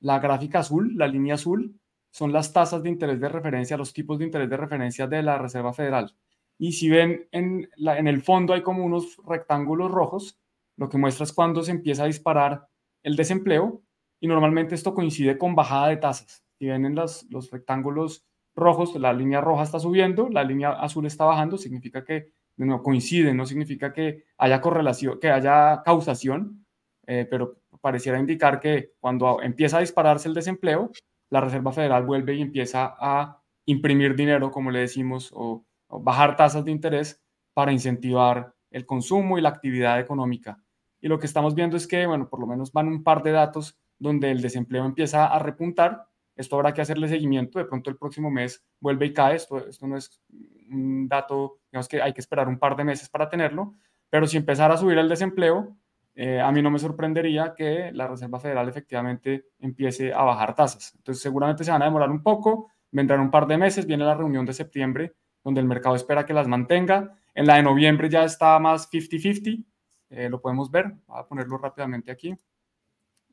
[0.00, 1.78] La gráfica azul, la línea azul,
[2.10, 5.38] son las tasas de interés de referencia, los tipos de interés de referencia de la
[5.38, 6.16] Reserva Federal.
[6.58, 10.40] Y si ven en, la, en el fondo hay como unos rectángulos rojos,
[10.76, 12.66] lo que muestra es cuando se empieza a disparar
[13.02, 13.82] el desempleo
[14.18, 16.44] y normalmente esto coincide con bajada de tasas.
[16.58, 21.06] Si ven en los, los rectángulos rojos, la línea roja está subiendo, la línea azul
[21.06, 26.66] está bajando, significa que no coinciden, no significa que haya correlación, que haya causación,
[27.06, 30.90] eh, pero pareciera indicar que cuando empieza a dispararse el desempleo,
[31.30, 36.36] la Reserva Federal vuelve y empieza a imprimir dinero, como le decimos, o, o bajar
[36.36, 37.22] tasas de interés
[37.54, 40.58] para incentivar el consumo y la actividad económica.
[41.00, 43.32] Y lo que estamos viendo es que, bueno, por lo menos van un par de
[43.32, 46.07] datos donde el desempleo empieza a repuntar
[46.38, 49.86] esto habrá que hacerle seguimiento, de pronto el próximo mes vuelve y cae, esto, esto
[49.86, 50.22] no es
[50.70, 53.74] un dato, digamos que hay que esperar un par de meses para tenerlo,
[54.08, 55.76] pero si empezara a subir el desempleo,
[56.14, 60.94] eh, a mí no me sorprendería que la Reserva Federal efectivamente empiece a bajar tasas.
[60.96, 64.14] Entonces seguramente se van a demorar un poco, vendrán un par de meses, viene la
[64.14, 67.16] reunión de septiembre, donde el mercado espera que las mantenga.
[67.34, 69.64] En la de noviembre ya está más 50-50,
[70.10, 72.36] eh, lo podemos ver, voy a ponerlo rápidamente aquí.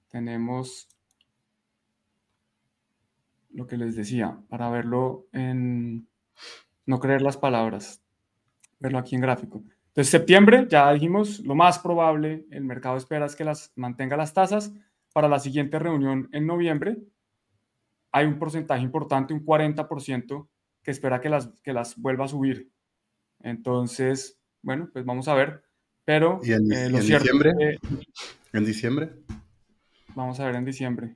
[0.08, 0.88] Tenemos
[3.56, 6.08] lo que les decía, para verlo en,
[6.86, 8.04] no creer las palabras,
[8.80, 9.64] verlo aquí en gráfico.
[9.88, 14.34] Entonces, septiembre, ya dijimos, lo más probable, el mercado espera es que las mantenga las
[14.34, 14.74] tasas.
[15.14, 16.98] Para la siguiente reunión en noviembre,
[18.12, 20.48] hay un porcentaje importante, un 40%,
[20.84, 22.70] que espera que las, que las vuelva a subir.
[23.40, 25.64] Entonces, bueno, pues vamos a ver.
[26.04, 27.80] Pero ¿Y en, eh, diciembre?
[28.52, 29.14] ¿En diciembre?
[30.14, 31.16] Vamos a ver en diciembre.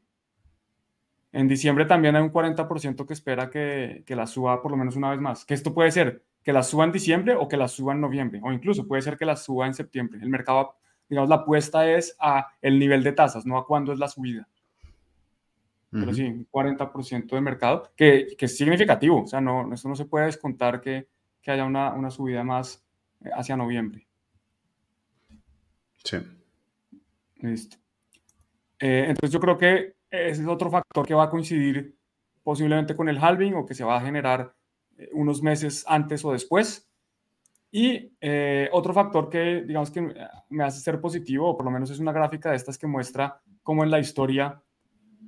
[1.32, 4.96] En diciembre también hay un 40% que espera que, que la suba por lo menos
[4.96, 5.46] una vez más.
[5.46, 8.40] Que esto puede ser que la suba en diciembre o que la suba en noviembre,
[8.44, 10.20] o incluso puede ser que la suba en septiembre.
[10.22, 10.76] El mercado,
[11.08, 14.48] digamos, la apuesta es a el nivel de tasas, no a cuándo es la subida.
[15.92, 19.24] Pero sí, un 40% de mercado, que, que, es significativo.
[19.24, 21.08] O sea, no, esto no se puede descontar que,
[21.42, 22.86] que haya una, una subida más
[23.26, 24.08] eh, hacia noviembre.
[26.04, 26.18] Sí.
[27.38, 27.78] Listo.
[28.80, 31.96] Eh, entonces yo creo que es otro factor que va a coincidir
[32.44, 34.54] posiblemente con el halving o que se va a generar
[34.98, 36.90] eh, unos meses antes o después.
[37.72, 40.14] Y eh, otro factor que, digamos, que
[40.50, 43.42] me hace ser positivo, o por lo menos es una gráfica de estas que muestra
[43.62, 44.60] cómo en la historia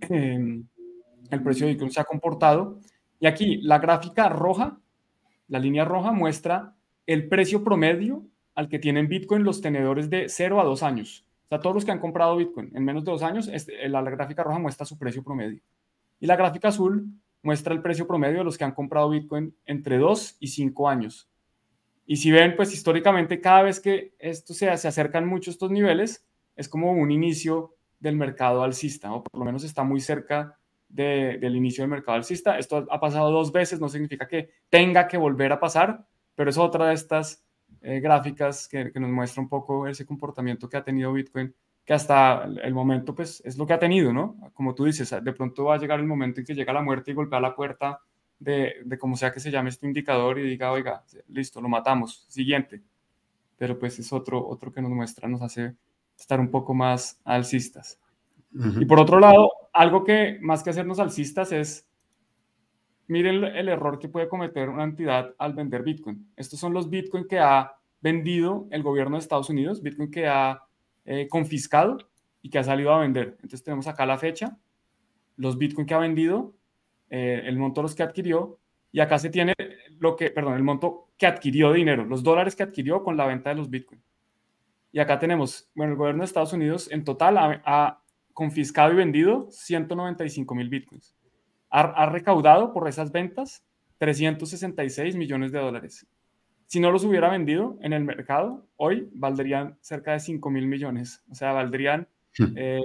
[0.10, 0.67] em,
[1.30, 2.80] el precio de Bitcoin se ha comportado.
[3.20, 4.80] Y aquí la gráfica roja,
[5.48, 10.60] la línea roja muestra el precio promedio al que tienen Bitcoin los tenedores de 0
[10.60, 13.50] a 2 años sea, todos los que han comprado Bitcoin en menos de dos años,
[13.52, 15.62] este, la, gráfica roja muestra su precio promedio.
[16.20, 17.08] Y la gráfica azul
[17.44, 21.30] muestra el precio promedio de los que han comprado Bitcoin entre dos y cinco años.
[22.06, 26.26] Y si ven, pues históricamente cada vez que esto se, se acercan mucho estos niveles,
[26.56, 31.56] es como un inicio del mercado alcista, o por lo menos está muy cerca del
[31.56, 32.58] inicio del mercado alcista.
[32.58, 36.58] Esto ha pasado dos veces, no significa que tenga que volver a pasar, pero es
[36.58, 37.44] otra de estas
[37.82, 42.44] eh, gráficas que, nos muestra un poco ese comportamiento que ha tenido Bitcoin, que hasta
[42.44, 44.38] el momento pues es lo que ha tenido, ¿no?
[44.54, 47.12] Como tú dices, de pronto va a llegar el momento en que llega la muerte
[47.12, 48.00] y golpea la puerta
[48.39, 52.26] de, de como sea que se llame este indicador y diga, oiga, listo, lo matamos,
[52.28, 52.82] siguiente.
[53.58, 55.76] Pero pues es otro, otro que nos muestra, nos hace
[56.17, 58.00] estar un poco más alcistas.
[58.54, 61.88] Y por otro lado, algo que más que hacernos alcistas es
[63.12, 66.32] miren el error que puede cometer una entidad al vender Bitcoin.
[66.38, 70.63] Estos son los Bitcoin que ha vendido el gobierno de Estados Unidos, Bitcoin que ha
[71.04, 71.97] eh, confiscado
[72.41, 73.36] y que ha salido a vender.
[73.41, 74.58] Entonces tenemos acá la fecha,
[75.36, 76.56] los Bitcoin que ha vendido,
[77.10, 78.60] eh, el monto de los que adquirió
[78.93, 79.54] y acá se tiene
[80.00, 83.50] lo que, perdón, el monto que adquirió dinero, los dólares que adquirió con la venta
[83.50, 84.02] de los Bitcoin.
[84.93, 87.97] Y acá tenemos, bueno, el gobierno de Estados Unidos en total ha,
[88.34, 91.13] confiscado y vendido 195 mil bitcoins.
[91.72, 93.64] Ha, recaudado por esas ventas
[93.98, 96.08] 366 millones de dólares.
[96.68, 101.24] Si no los hubiera vendido en el mercado, hoy valdrían cerca de 5 mil millones.
[101.30, 102.08] O sea, valdrían
[102.38, 102.54] hmm.
[102.56, 102.82] eh,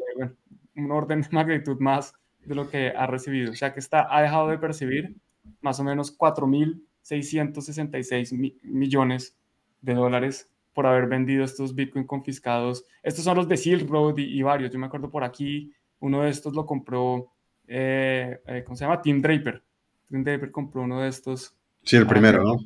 [0.76, 3.52] un orden de magnitud más de lo que ha recibido.
[3.52, 5.16] O sea, que está, ha dejado de percibir
[5.60, 9.36] más o menos 4.666 millones
[9.80, 12.84] de dólares por haber vendido estos Bitcoin confiscados.
[13.02, 14.70] Estos son los de Silk Road y, varios.
[14.70, 17.32] Yo me acuerdo por aquí, uno de estos lo compró,
[17.66, 19.00] eh, eh, ¿cómo se llama?
[19.02, 19.62] Tim Draper.
[20.08, 21.54] Tim Draper compró uno de estos.
[21.82, 22.56] Sí, el primero, ¿no?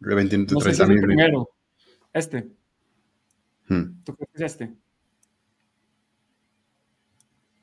[0.00, 1.50] De 20, no sé si el primero.
[2.12, 2.48] Este.
[3.68, 4.02] Hmm.
[4.04, 4.74] ¿Tú crees que es este?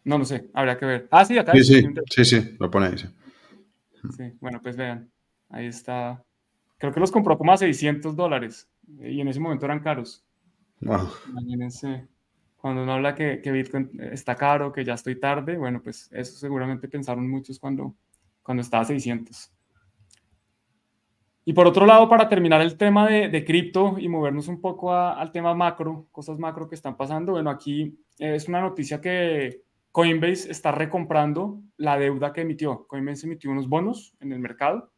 [0.03, 1.07] No, no sé, habría que ver.
[1.11, 1.51] Ah, sí, acá.
[1.51, 3.07] Sí, sí, sí, sí, lo pone ahí, sí.
[4.15, 5.11] Sí, bueno, pues vean,
[5.49, 6.23] ahí está.
[6.77, 8.69] Creo que los compró como a 600 dólares
[9.01, 10.23] y en ese momento eran caros.
[10.79, 12.07] Imagínense,
[12.57, 16.37] cuando uno habla que, que, Bitcoin está caro, que ya estoy tarde, bueno, pues eso
[16.37, 17.95] seguramente pensaron muchos cuando,
[18.41, 19.51] cuando estaba a 600.
[21.45, 24.93] Y por otro lado, para terminar el tema de, de cripto y movernos un poco
[24.93, 30.51] al tema macro, cosas macro que están pasando, bueno, aquí es una noticia que Coinbase
[30.51, 32.85] está recomprando la deuda que emitió.
[32.87, 34.91] Coinbase emitió unos bonos en el mercado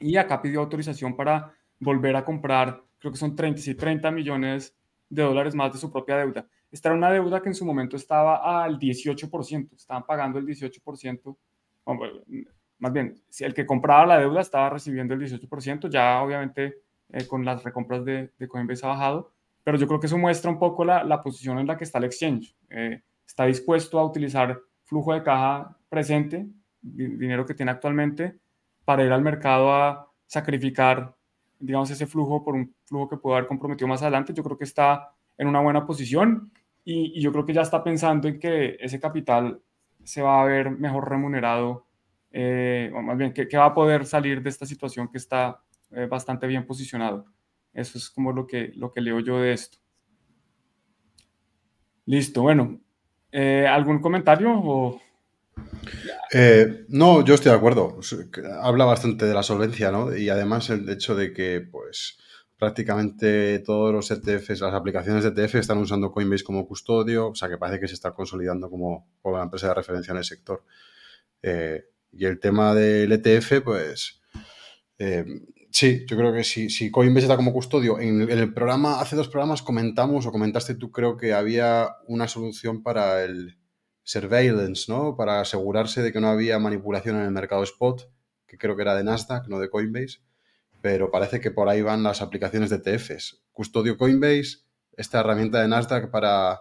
[0.00, 4.76] y acá pidió autorización para volver a comprar, creo que son 36, 30 millones
[5.08, 6.46] de dólares más de su propia deuda.
[6.70, 11.36] Esta era una deuda que en su momento estaba al 18%, estaban pagando el 18%,
[12.78, 17.26] más bien, si el que compraba la deuda estaba recibiendo el 18%, ya obviamente eh,
[17.26, 19.32] con las recompras de, Coinbase ha bajado,
[19.64, 22.04] pero yo creo que eso muestra un poco la, posición en la que está el
[22.04, 22.54] exchange.
[22.70, 26.46] Eh, está dispuesto a utilizar flujo de caja presente,
[26.80, 28.38] dinero que tiene actualmente,
[28.84, 31.14] para ir al mercado a sacrificar,
[31.58, 34.32] digamos, ese flujo por un flujo que puede haber comprometido más adelante.
[34.32, 36.52] Yo creo que está en una buena posición
[36.84, 39.60] y, yo creo que ya está pensando en que ese capital
[40.04, 41.86] se va a ver mejor remunerado,
[42.30, 46.06] eh, o más bien, que, va a poder salir de esta situación que está eh,
[46.06, 47.26] bastante bien posicionado.
[47.72, 49.78] Eso es como lo que, lo que leo yo de esto.
[52.04, 52.80] Listo, bueno,
[53.38, 54.98] eh, ¿Algún comentario?
[56.32, 58.00] Eh, no, yo estoy de acuerdo.
[58.62, 60.16] Habla bastante de la solvencia, ¿no?
[60.16, 62.18] Y además el hecho de que, pues,
[62.58, 67.48] prácticamente todos los ETFs, las aplicaciones de ETF están usando Coinbase como custodio, o sea
[67.48, 70.64] que parece que se está consolidando como, como la empresa de referencia en el sector.
[71.42, 74.20] Eh, y el tema del ETF, pues,
[75.78, 79.28] Sí, yo creo que si, si Coinbase está como custodio, en, el programa, hace dos
[79.28, 83.58] programas comentamos o comentaste tú, creo que había una solución para el
[84.02, 85.16] surveillance, ¿no?
[85.16, 88.10] Para asegurarse de que no había manipulación en el mercado spot,
[88.46, 90.20] que creo que era de Nasdaq, no de Coinbase,
[90.86, 93.42] pero parece que por ahí van las aplicaciones de ETFs.
[93.52, 94.58] Custodio Coinbase,
[94.96, 96.60] esta herramienta de Nasdaq para,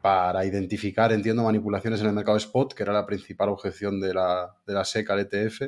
[0.00, 4.54] para identificar, entiendo, manipulaciones en el mercado spot, que era la principal objeción de la,
[4.68, 5.62] de la SEC al ETF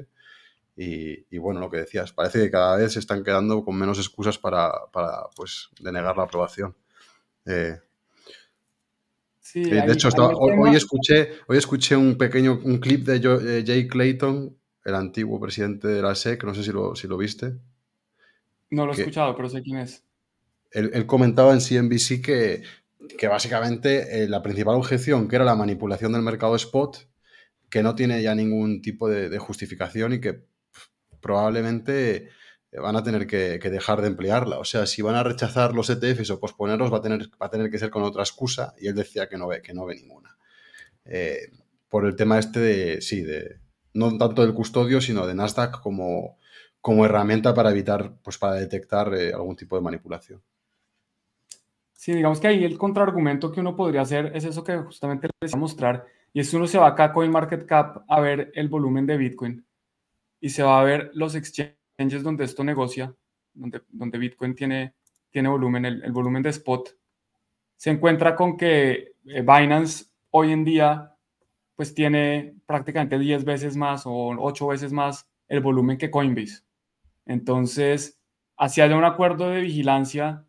[0.77, 4.39] y, bueno, lo que decías, parece que cada vez se están quedando con menos excusas
[4.39, 4.71] para,
[5.35, 6.77] pues, denegar la aprobación.
[7.47, 7.81] Eh,
[9.41, 14.95] sí, de hecho, hoy, escuché, hoy escuché un pequeño un clip de Jay Clayton, el
[14.95, 17.57] antiguo presidente de la SEC, no sé si lo, si lo viste.
[18.71, 20.05] No lo he escuchado, pero sé quién es.
[20.71, 22.63] Él, comentaba en CNBC que,
[23.17, 27.09] que básicamente eh, la principal objeción, que era la manipulación del mercado spot,
[27.71, 30.45] que no tiene ya ningún tipo de justificación y que
[31.21, 32.29] probablemente
[32.71, 34.59] eh, van a tener que, dejar de emplearla.
[34.59, 37.51] O sea, si van a rechazar los ETFs o posponerlos, va a tener, va a
[37.51, 38.75] tener que ser con otra excusa.
[38.79, 40.37] Y él decía que no ve, que no ve ninguna.
[41.05, 41.51] Eh,
[41.89, 43.61] por el tema este de, sí, de,
[43.95, 46.39] no tanto del custodio, sino de Nasdaq como,
[46.81, 50.43] como herramienta para evitar, pues para detectar eh, algún tipo de manipulación.
[51.93, 55.51] Sí, digamos que ahí el contraargumento que uno podría hacer es eso que justamente les
[55.51, 59.07] voy a mostrar, y es uno se va acá a CoinMarketCap a ver el volumen
[59.07, 59.67] de Bitcoin
[60.41, 63.15] y se va a ver los exchanges donde esto negocia,
[63.53, 64.95] donde, donde Bitcoin tiene,
[65.31, 66.97] tiene volumen, el, volumen de spot,
[67.77, 71.15] se encuentra con que eh, Binance hoy en día
[71.75, 76.68] pues tiene prácticamente 10 veces más o 8 veces más el volumen que Coinbase.
[77.29, 78.21] Entonces,
[78.57, 80.45] hacia haya un acuerdo de vigilancia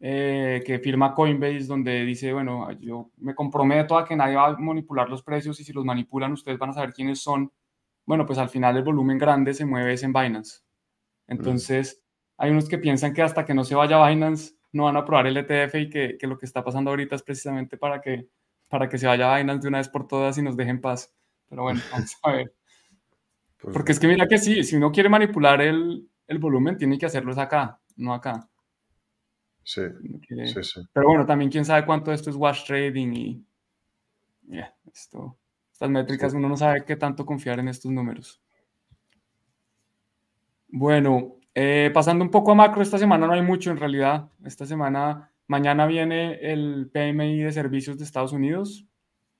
[0.00, 4.56] eh, que firma Coinbase donde dice, bueno, yo me comprometo a que nadie va a
[4.56, 7.52] manipular los precios y si los manipulan ustedes van a saber quiénes son
[8.06, 10.60] bueno, pues al final el volumen grande se mueve en Binance.
[11.26, 12.02] Entonces,
[12.36, 15.26] hay unos que piensan que hasta que no se vaya Binance no van a probar
[15.26, 18.28] el ETF y que, lo que está pasando ahorita es precisamente para que,
[18.68, 21.14] para que se vaya Binance de una vez por todas y nos dejen paz.
[21.48, 22.54] Pero bueno, vamos a ver.
[23.56, 26.06] Pues Porque es que mira que sí, si uno quiere manipular el,
[26.38, 28.48] volumen, tiene que hacerlo acá, no acá.
[29.62, 29.82] Sí,
[30.46, 30.80] sí, sí.
[30.92, 33.46] Pero bueno, también quién sabe cuánto esto es wash trading y,
[34.92, 35.38] esto,
[35.72, 38.42] estas métricas uno no sabe qué tanto confiar en estos números.
[40.68, 44.28] Bueno, eh, pasando un poco a macro, esta semana no hay mucho en realidad.
[44.44, 48.86] Esta semana, mañana viene el PMI de servicios de Estados Unidos.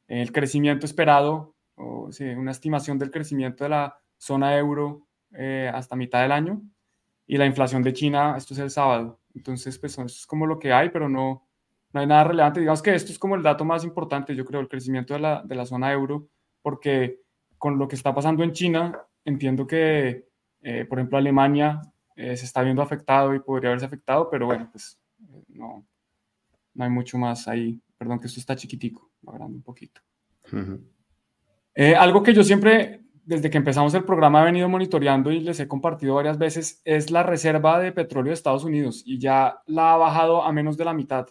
[0.06, 6.22] El crecimiento esperado, o una estimación del crecimiento de la zona euro eh, hasta mitad
[6.22, 6.62] del año.
[7.26, 9.20] Y la inflación de China, esto es el sábado.
[9.34, 11.46] Entonces, pues eso es como lo que hay, pero no,
[11.92, 12.60] no hay nada relevante.
[12.60, 15.42] Digamos que esto es como el dato más importante, yo creo, el crecimiento de la,
[15.42, 16.28] de la zona euro,
[16.60, 17.20] porque
[17.56, 20.28] con lo que está pasando en China, entiendo que,
[20.60, 21.80] eh, por ejemplo, Alemania
[22.16, 24.98] eh, se está viendo afectado y podría haberse afectado, pero bueno, pues
[25.48, 25.86] no,
[26.74, 27.80] no hay mucho más ahí.
[27.96, 30.00] Perdón que esto está chiquitico, agrando un poquito.
[31.96, 35.68] algo que yo siempre desde que empezamos el programa he venido monitoreando y les he
[35.68, 39.96] compartido varias veces, es la reserva de petróleo de Estados Unidos y ya la ha
[39.96, 41.26] bajado a menos de la mitad.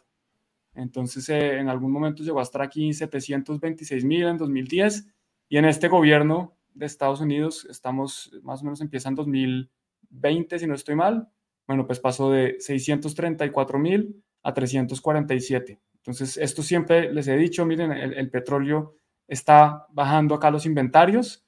[0.74, 5.08] Entonces, eh, en algún momento llegó a estar aquí 726 mil en 2010
[5.50, 10.66] y en este gobierno de Estados Unidos estamos, más o menos empieza en 2020, si
[10.66, 11.30] no estoy mal.
[11.68, 15.80] Bueno, pues pasó de 634 mil a 347.
[15.98, 18.96] Entonces, esto siempre les he dicho, miren, el, el petróleo
[19.28, 21.43] está bajando acá los inventarios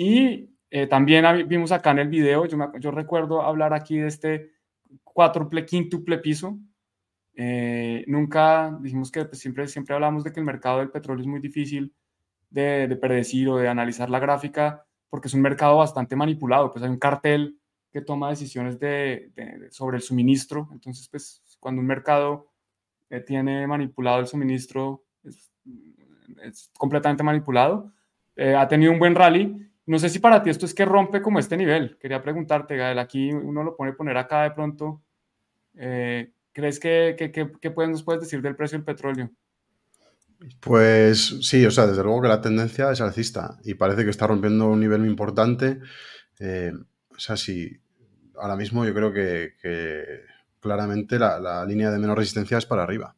[0.00, 4.52] y eh, también vimos acá en el video, yo, yo, recuerdo hablar aquí de este
[5.02, 6.56] cuádruple, quíntuple piso.
[7.34, 11.26] Eh, nunca dijimos que pues, siempre, siempre hablamos de que el mercado del petróleo es
[11.26, 11.92] muy difícil
[12.48, 16.70] de, de, predecir o de analizar la gráfica porque es un mercado bastante manipulado.
[16.70, 17.58] Pues hay un cartel
[17.90, 19.32] que toma decisiones de,
[19.72, 20.68] sobre el suministro.
[20.70, 22.52] Entonces, pues cuando un mercado
[23.10, 25.50] eh, tiene manipulado el suministro, es,
[26.44, 27.92] es completamente manipulado.
[28.56, 31.38] ha tenido un buen rally no sé si para ti esto es que rompe como
[31.38, 31.96] este nivel.
[31.98, 35.02] Quería preguntarte, Gael, aquí uno lo pone poner acá de pronto.
[35.76, 39.30] Eh, ¿Crees que, que, puedes, nos puedes decir del precio del petróleo?
[40.60, 44.26] Pues sí, o sea, desde luego que la tendencia es alcista y parece que está
[44.26, 45.80] rompiendo un nivel muy importante.
[46.38, 46.72] Eh,
[47.10, 47.70] o sea, sí,
[48.36, 49.54] ahora mismo yo creo que,
[50.60, 53.16] claramente la, línea de menor resistencia es para arriba.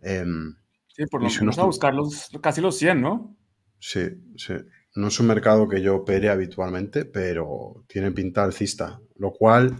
[0.00, 0.54] Em,
[0.86, 3.36] sí, por lo menos a buscar los, casi los 100, ¿no?
[3.80, 4.06] Sí,
[4.36, 4.54] sí.
[4.94, 9.74] No es un mercado que yo opere habitualmente, pero tiene pinta alcista, lo cual,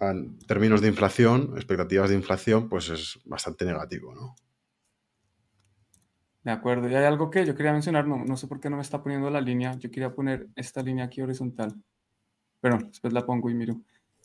[0.00, 4.34] en términos de inflación, expectativas de inflación, pues es bastante negativo, ¿no?
[6.42, 6.88] De acuerdo.
[6.88, 9.28] Y hay algo que yo quería mencionar, no, sé por qué no me está poniendo
[9.30, 9.76] la línea.
[9.78, 11.74] Yo quería poner esta línea aquí horizontal.
[12.60, 13.82] Pero después la pongo y miro.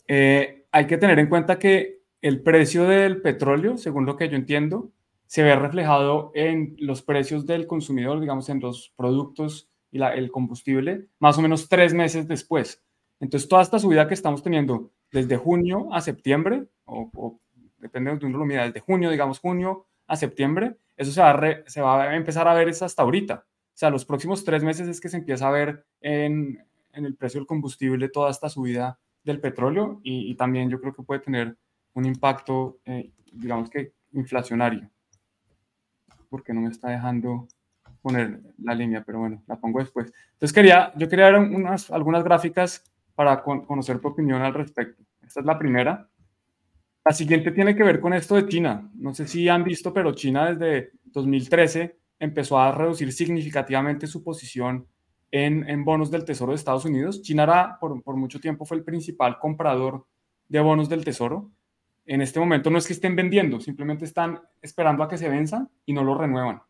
[0.08, 4.36] Eh, hay que tener en cuenta que el precio del petróleo, según lo que yo
[4.36, 4.90] entiendo,
[5.34, 11.08] se ve reflejado en los precios del consumidor, digamos, en los productos y el combustible,
[11.18, 12.84] más o menos tres meses después.
[13.18, 17.40] Entonces, toda esta subida que estamos teniendo desde junio a septiembre, o,
[17.78, 21.80] depende de uno lo mira, desde junio, digamos, junio a septiembre, eso se va, se
[21.80, 23.44] va a empezar a ver hasta ahorita.
[23.44, 27.16] O sea, los próximos tres meses es que se empieza a ver en, en el
[27.16, 31.56] precio del combustible toda esta subida del petróleo y, también yo creo que puede tener
[31.94, 34.93] un impacto, eh, digamos que inflacionario
[36.34, 37.46] porque no me está dejando
[38.02, 40.12] poner la línea, pero bueno, la pongo después.
[40.32, 42.82] Entonces quería, yo quería ver unas, algunas gráficas
[43.14, 45.00] para conocer tu opinión al respecto.
[45.24, 46.10] Esta es la primera.
[47.04, 48.90] La siguiente tiene que ver con esto de China.
[48.96, 54.88] No sé si han visto, pero China desde 2013 empezó a reducir significativamente su posición
[55.30, 57.22] en, en bonos del Tesoro de Estados Unidos.
[57.22, 60.04] China era, por, por mucho tiempo fue el principal comprador
[60.48, 61.52] de bonos del Tesoro
[62.06, 65.70] en este momento no es que estén vendiendo, simplemente están esperando a que se venzan
[65.86, 66.62] y no lo renuevan.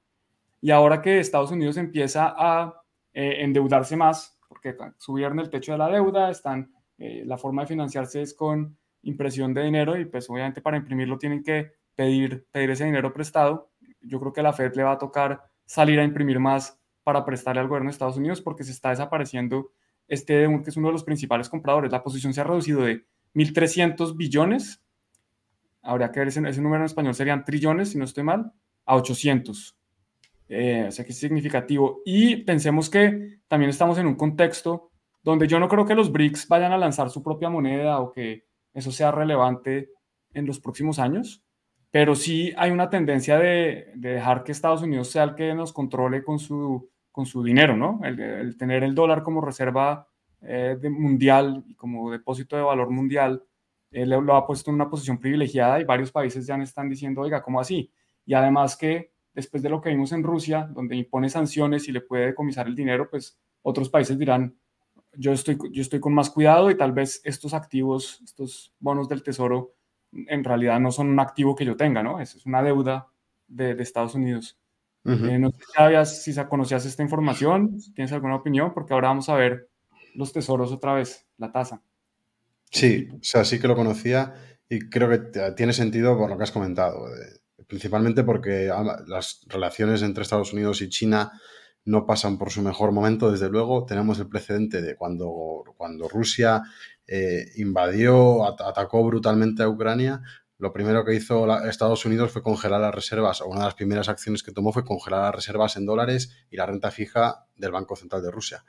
[0.61, 2.82] Y ahora que Estados Unidos empieza a
[3.12, 7.68] eh, endeudarse más, porque subieron el techo de la deuda, están, eh, la forma de
[7.68, 12.70] financiarse es con impresión de dinero y pues obviamente para imprimirlo tienen que pedir, pedir
[12.70, 13.70] ese dinero prestado.
[14.01, 17.24] Yo creo que a la Fed le va a tocar salir a imprimir más para
[17.24, 19.72] prestarle al gobierno de Estados Unidos porque se está desapareciendo
[20.09, 21.93] este que es uno de los principales compradores.
[21.93, 23.05] La posición se ha reducido de
[23.35, 24.84] 1.300 billones
[25.85, 28.53] habría que ver ese, número en español, serían trillones, si no estoy mal,
[28.87, 29.76] a 800.
[30.49, 32.01] Eh, o sea que es significativo.
[32.05, 34.91] Y pensemos que también estamos en un contexto
[35.22, 38.45] donde yo no creo que los BRICS vayan a lanzar su propia moneda o que
[38.74, 39.91] eso sea relevante
[40.35, 41.43] en los próximos años,
[41.91, 46.24] pero sí hay una tendencia de, dejar que Estados Unidos sea el que nos controle
[46.24, 48.01] con su, con su dinero, ¿no?
[48.03, 50.09] El, tener el dólar como reserva
[50.43, 53.45] eh, mundial y como depósito de valor mundial
[53.95, 57.42] él lo ha puesto en una posición privilegiada y varios países ya están diciendo, oiga,
[57.42, 57.90] ¿cómo así?
[58.26, 62.01] Y además que después de lo que vimos en Rusia, donde impone sanciones y le
[62.01, 64.57] puede decomisar el dinero, pues otros países dirán,
[65.16, 69.22] yo estoy, yo estoy con más cuidado y tal vez estos activos, estos bonos del
[69.22, 69.74] tesoro,
[70.12, 72.20] en realidad no son un activo que yo tenga, ¿no?
[72.20, 73.09] Es, una deuda
[73.49, 74.59] de, Estados Unidos.
[75.05, 79.09] Eh, no sé si, sabías, si conocías esta información, si tienes alguna opinión, porque ahora
[79.09, 79.68] vamos a ver
[80.14, 81.82] los tesoros otra vez, la tasa.
[82.75, 84.35] Sí, o sea, sí que lo conocía
[84.68, 87.07] y creo que tiene sentido por lo que has comentado,
[87.68, 88.68] principalmente porque
[89.07, 91.41] las relaciones entre Estados Unidos y China
[91.85, 93.87] no pasan por su mejor momento, desde luego.
[93.87, 96.62] Tenemos el precedente de cuando, cuando Rusia
[97.07, 100.22] eh, invadió, atacó brutalmente a Ucrania,
[100.59, 104.09] lo primero que hizo Estados Unidos fue congelar las reservas, o una de las primeras
[104.09, 107.95] acciones que tomó fue congelar las reservas en dólares y la renta fija del Banco
[107.95, 108.64] Central de Rusia.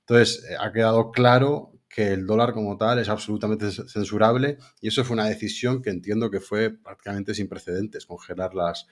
[0.00, 5.04] Entonces, eh, ha quedado claro que el dólar como tal es absolutamente censurable y eso
[5.04, 8.86] fue una decisión que entiendo que fue prácticamente sin precedentes, congelar las,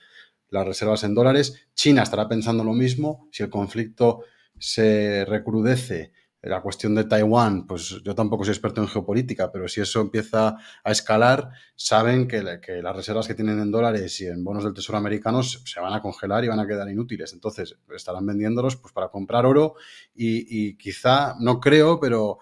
[0.49, 1.67] las reservas en dólares.
[1.73, 3.29] China estará pensando lo mismo.
[3.31, 4.25] Si el conflicto
[4.57, 9.81] se recrudece, la cuestión de Taiwán, pues yo tampoco soy experto en geopolítica, pero si
[9.81, 14.63] eso empieza a escalar, saben que, las reservas que tienen en dólares y en bonos
[14.63, 17.33] del Tesoro americanos se van a congelar y van a quedar inútiles.
[17.33, 19.75] Entonces, estarán vendiéndolos pues, para comprar oro
[20.15, 22.39] y, quizá, no creo, pero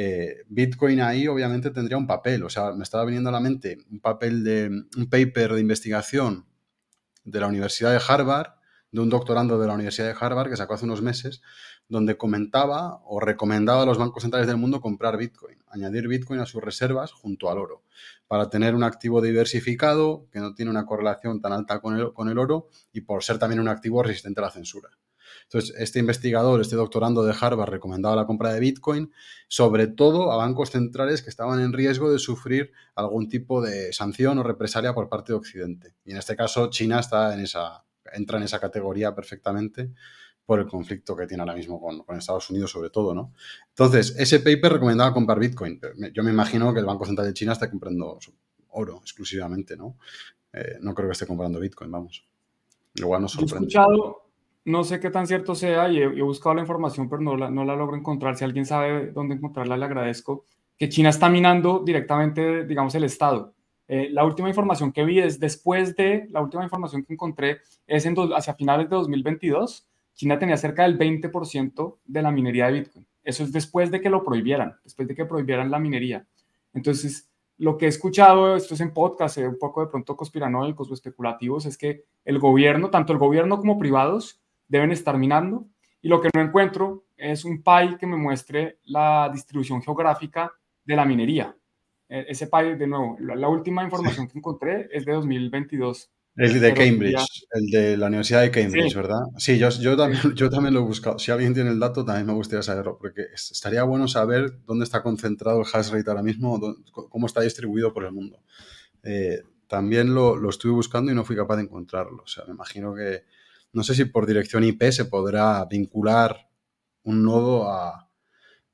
[0.00, 2.44] eh, Bitcoin ahí obviamente tendría un papel.
[2.44, 6.46] O sea, me estaba viniendo a la mente un papel de un paper de investigación
[7.24, 8.52] de la Universidad de Harvard,
[8.92, 11.42] de un doctorando de la Universidad de Harvard que sacó hace unos meses,
[11.88, 16.46] donde comentaba o recomendaba a los bancos centrales del mundo comprar Bitcoin, añadir Bitcoin a
[16.46, 17.82] sus reservas junto al oro,
[18.28, 22.28] para tener un activo diversificado que no tiene una correlación tan alta con el, con
[22.28, 24.90] el oro y por ser también un activo resistente a la censura.
[25.44, 29.12] Entonces, este investigador, este doctorando de Harvard, recomendaba la compra de Bitcoin,
[29.48, 34.38] sobre todo a bancos centrales que estaban en riesgo de sufrir algún tipo de sanción
[34.38, 35.94] o represalia por parte de Occidente.
[36.04, 39.90] Y en este caso, China está en esa, entra en esa categoría perfectamente
[40.48, 43.34] por el conflicto que tiene ahora mismo con, Estados Unidos, sobre todo, ¿no?
[43.68, 45.78] Entonces, ese paper recomendaba comprar Bitcoin.
[46.14, 48.18] Yo me imagino que el Banco Central de China está comprando
[48.70, 49.98] oro exclusivamente, ¿no?
[50.52, 52.26] Eh, no creo que esté comprando Bitcoin, vamos.
[52.94, 53.66] Igual nos sorprende.
[53.66, 54.27] He escuchado,
[54.68, 57.64] no sé qué tan cierto sea y he, buscado la información, pero no la, no
[57.64, 58.36] la logro encontrar.
[58.36, 60.44] Si alguien sabe dónde encontrarla, le agradezco.
[60.76, 63.54] Que China está minando directamente, digamos, el Estado.
[63.88, 68.06] Eh, la última información que vi es después de, la última información que encontré es
[68.06, 69.88] en hacia finales de 2022
[70.18, 73.06] China tenía cerca del 20% de la minería de Bitcoin.
[73.22, 76.26] Eso es después de que lo prohibieran, después de que prohibieran la minería.
[76.74, 80.90] Entonces, lo que he escuchado, esto es en podcast, eh, un poco de pronto conspiranoicos
[80.90, 85.66] o especulativos, es que el gobierno, tanto el gobierno como privados, deben estar minando.
[86.00, 90.52] Y lo que no encuentro es un PAI que me muestre la distribución geográfica
[90.84, 91.56] de la minería.
[92.08, 96.10] E, ese PAI, de nuevo, la, última información que encontré es de 2022.
[96.36, 99.22] El de Cambridge, el de la Universidad de Cambridge, ¿verdad?
[99.38, 101.18] Sí, yo, yo, también, yo también lo he buscado.
[101.18, 105.02] Si alguien tiene el dato, también me gustaría saberlo, porque estaría bueno saber dónde está
[105.02, 106.60] concentrado el hash rate ahora mismo,
[106.92, 108.40] cómo está distribuido por el mundo.
[109.02, 112.22] Eh, también lo, lo, estuve buscando y no fui capaz de encontrarlo.
[112.22, 113.24] O sea, me imagino que,
[113.78, 116.50] no sé si por dirección IP se podrá vincular
[117.04, 118.10] un nodo a,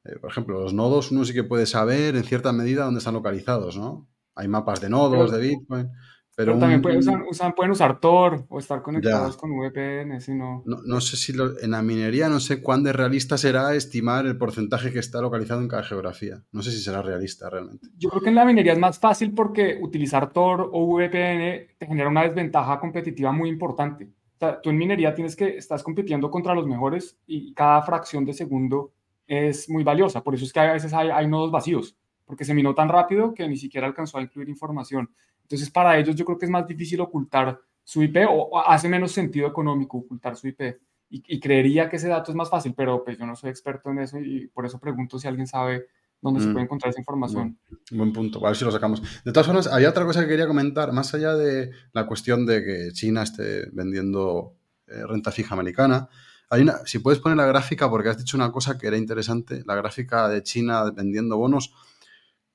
[0.05, 3.15] eh, por ejemplo, los nodos uno sí que puede saber en cierta medida dónde están
[3.15, 4.09] localizados, ¿no?
[4.35, 5.91] Hay mapas de nodos, de Bitcoin.
[6.37, 6.99] Pero, también pueden,
[7.29, 10.65] usar, pueden usar Tor o estar conectados con VPN, si no...
[10.67, 11.01] no...
[11.01, 11.33] sé si
[11.63, 15.61] en la minería no sé cuán de realista será estimar el porcentaje que está localizado
[15.61, 16.43] en cada geografía.
[16.51, 17.87] No sé si será realista realmente.
[17.97, 21.87] Yo creo que en la minería es más fácil porque utilizar Tor o VPN te
[21.87, 24.11] genera una desventaja competitiva muy importante.
[24.53, 28.32] Sea, tú en minería tienes que, estás compitiendo contra los mejores y cada fracción de
[28.32, 28.92] segundo
[29.26, 30.22] es muy valiosa.
[30.22, 33.34] Por eso es que a veces hay, hay nodos vacíos, porque se minó tan rápido
[33.34, 35.11] que ni siquiera alcanzó a incluir información.
[35.42, 39.12] Entonces, para ellos yo creo que es más difícil ocultar su IP o, hace menos
[39.12, 40.78] sentido económico ocultar su IP.
[41.11, 44.01] Y, creería que ese dato es más fácil, pero pues yo no soy experto en
[44.01, 45.86] eso y por eso pregunto si alguien sabe
[46.25, 46.53] dónde se mm.
[46.53, 47.59] puede encontrar esa información.
[47.93, 49.03] Buen, punto, a ver si lo sacamos.
[49.25, 52.64] De todas formas, había otra cosa que quería comentar, más allá de la cuestión de
[52.64, 54.57] que China esté vendiendo
[54.89, 56.09] eh, renta fija americana.
[56.51, 59.62] Hay una, si puedes poner la gráfica, porque has dicho una cosa que era interesante,
[59.66, 61.72] la gráfica de China vendiendo bonos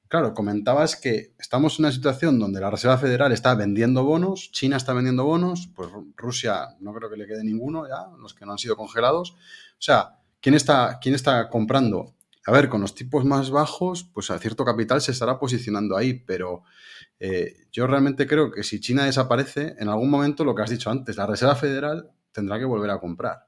[0.09, 4.75] Claro, comentabas que estamos en una situación donde la Reserva Federal está vendiendo bonos, China
[4.75, 8.53] está vendiendo bonos, pues Rusia no creo que le quede ninguno ya, los que no
[8.53, 9.33] han sido congelados.
[9.33, 12.15] O sea, ¿quién está, quién está comprando?
[12.49, 16.15] A ver, con los tipos más bajos, pues a cierto capital se estará posicionando ahí,
[16.15, 16.63] pero
[17.19, 20.89] eh, yo realmente creo que si China desaparece, en algún momento lo que has dicho
[20.89, 23.45] antes, la Reserva Federal tendrá que volver a comprar.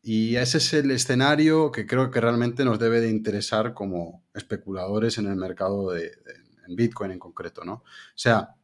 [0.00, 5.18] Y ese es el escenario que creo que realmente nos debe de interesar como especuladores
[5.18, 6.12] en el mercado de,
[6.68, 7.74] Bitcoin en concreto, ¿no?
[7.74, 8.56] O sea,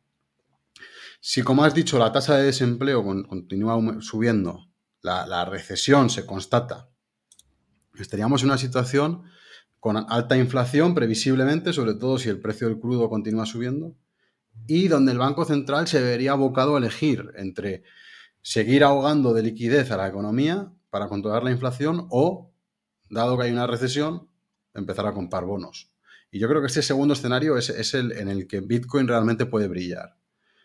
[1.20, 4.70] si como has dicho la tasa de desempleo continúa subiendo,
[5.02, 6.88] la, recesión se constata,
[7.98, 9.24] estaríamos en una situación
[9.80, 13.94] con alta inflación previsiblemente, sobre todo si el precio del crudo continúa subiendo,
[14.66, 17.84] y donde el Banco Central se vería abocado a elegir entre
[18.42, 22.52] seguir ahogando de liquidez a la economía para controlar la inflación o,
[23.10, 24.28] dado que hay una recesión,
[24.74, 25.92] empezar a comprar bonos.
[26.30, 29.68] Y yo creo que este segundo escenario es, el en el que Bitcoin realmente puede
[29.68, 30.16] brillar.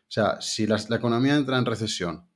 [0.04, 2.28] O sea, si la, economía entra en recesión,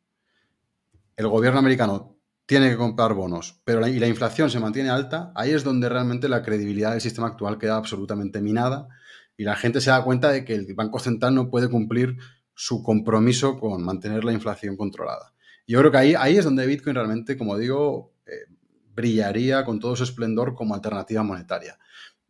[1.16, 2.17] el gobierno americano
[2.48, 6.30] tiene que comprar bonos, pero y la inflación se mantiene alta, ahí es donde realmente
[6.30, 8.88] la credibilidad del sistema actual queda absolutamente minada
[9.36, 12.16] y la gente se da cuenta de que el Banco Central no puede cumplir
[12.54, 15.34] su compromiso con mantener la inflación controlada.
[15.68, 18.50] Yo creo que ahí, ahí es donde Bitcoin realmente, como digo, eh,
[18.96, 21.78] brillaría con todo su esplendor como alternativa monetaria.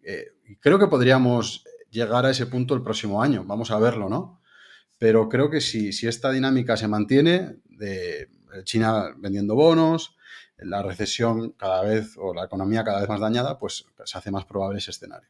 [0.02, 4.42] Eh, creo que podríamos llegar a ese punto el próximo año, vamos a verlo, ¿no?
[4.98, 8.30] Pero creo que si, si esta dinámica se mantiene, de
[8.64, 10.16] China vendiendo bonos,
[10.58, 14.46] la recesión cada vez o la economía cada vez más dañada, pues se hace más
[14.46, 15.30] probable ese escenario.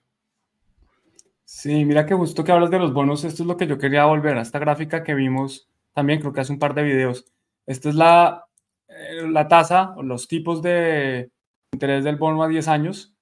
[1.45, 4.05] Sí, mira que justo que hablas de los bonos, esto es lo que yo quería
[4.05, 7.25] volver a esta gráfica que vimos también, creo que hace un par de videos.
[7.65, 8.45] Esta es la,
[8.87, 11.31] eh, la tasa o los tipos de
[11.71, 13.17] interés del bono a 10 años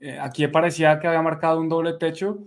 [0.00, 2.38] eh, aquí parecía que había marcado un doble techo.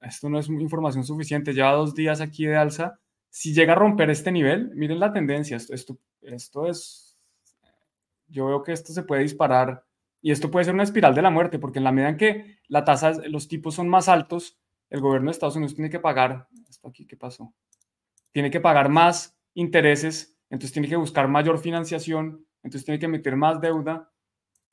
[0.00, 1.54] Esto no es información suficiente.
[1.54, 3.00] Lleva dos días aquí de alza.
[3.30, 5.56] Si llega a romper este nivel, miren la tendencia.
[5.56, 7.18] Esto, es.
[8.28, 9.84] Yo veo que esto se puede disparar
[10.20, 12.58] y esto puede ser una espiral de la muerte, porque en la medida en que
[12.68, 14.58] la tasa, los tipos son más altos,
[14.88, 16.48] el gobierno de Estados Unidos tiene que pagar.
[16.68, 17.52] ¿Esto aquí qué pasó?
[18.32, 23.36] Tiene que pagar más intereses, entonces tiene que buscar mayor financiación, entonces tiene que meter
[23.36, 24.10] más deuda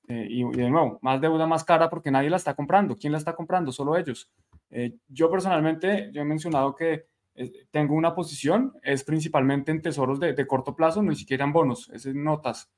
[0.07, 2.95] eh, y, de nuevo, más deuda más cara porque nadie la está comprando.
[2.97, 3.71] ¿Quién la está comprando?
[3.71, 4.31] Solo ellos.
[4.69, 7.07] Eh, yo personalmente, yo he mencionado que
[7.71, 11.89] tengo una posición, es principalmente en tesoros de, de, corto plazo, ni siquiera en bonos,
[11.93, 12.71] es en notas,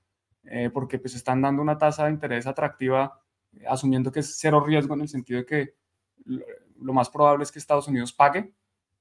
[0.73, 3.21] porque pues están dando una tasa de interés atractiva,
[3.67, 5.75] asumiendo que es cero riesgo en el sentido de que
[6.25, 8.53] lo, más probable es que Estados Unidos pague.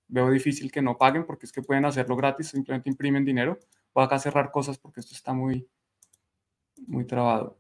[0.09, 3.59] Veo difícil que no paguen porque es que pueden hacerlo gratis, simplemente imprimen dinero.
[3.95, 5.67] Voy acá a cerrar cosas porque esto está muy,
[6.87, 7.59] muy trabado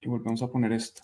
[0.00, 1.02] y volvemos a poner esto.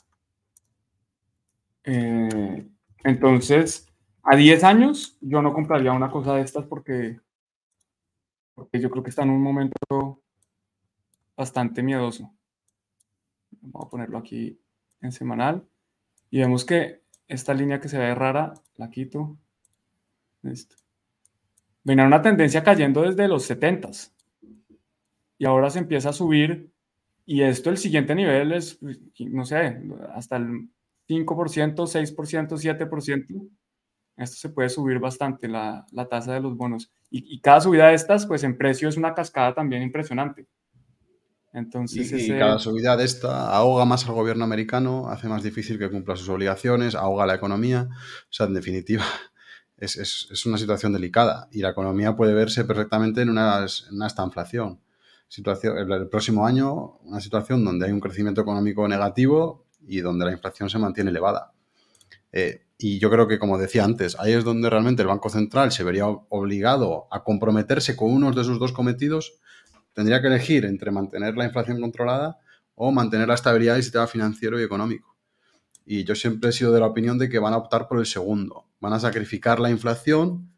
[1.84, 2.66] Eh,
[3.02, 3.92] entonces,
[4.24, 7.20] a 10 años yo no compraría una cosa de estas porque,
[8.54, 10.22] porque yo creo que está en un momento
[11.36, 12.32] bastante miedoso.
[13.60, 14.58] Vamos a ponerlo aquí
[15.00, 15.66] en semanal
[16.30, 19.36] y vemos que esta línea que se ve rara, la quito.
[20.42, 20.76] Listo.
[21.82, 24.12] Venía una tendencia cayendo desde los 70s
[25.38, 26.72] y ahora se empieza a subir
[27.26, 28.78] y esto, el siguiente nivel es,
[29.18, 29.80] no sé,
[30.14, 30.68] hasta el
[31.08, 33.48] 5%, 6%, 7%.
[34.16, 36.90] Esto se puede subir bastante la, la tasa de los bonos.
[37.10, 40.46] Y, cada subida de estas, pues en precio es una cascada también impresionante.
[41.52, 45.90] Entonces, y, cada subida de esta ahoga más al gobierno americano, hace más difícil que
[45.90, 47.88] cumpla sus obligaciones, ahoga la economía.
[47.92, 49.04] O sea, en definitiva,
[49.76, 53.94] es, es, es una situación delicada y la economía puede verse perfectamente en una, en
[53.96, 54.80] una estanflación
[55.34, 60.32] situación, el próximo año una situación donde hay un crecimiento económico negativo y donde la
[60.32, 61.52] inflación se mantiene elevada.
[62.36, 65.70] Eh, y yo creo que, como decía antes, ahí es donde realmente el Banco Central
[65.70, 69.38] se vería obligado a comprometerse con uno de sus dos cometidos.
[69.92, 72.40] Tendría que elegir entre mantener la inflación controlada
[72.74, 75.16] o mantener la estabilidad del sistema financiero y económico.
[75.86, 78.06] Y yo siempre he sido de la opinión de que van a optar por el
[78.06, 78.66] segundo.
[78.80, 80.50] Van a sacrificar la inflación,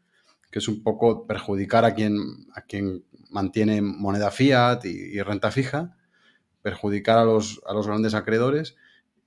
[0.49, 2.17] que es un poco perjudicar a quien,
[2.55, 5.95] a quien mantiene moneda fiat y, renta fija,
[6.63, 8.75] perjudicar a los, a los grandes acreedores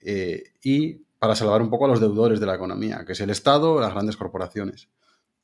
[0.00, 3.30] eh, y para salvar un poco a los deudores de la economía, que es el
[3.30, 4.88] Estado, las grandes corporaciones.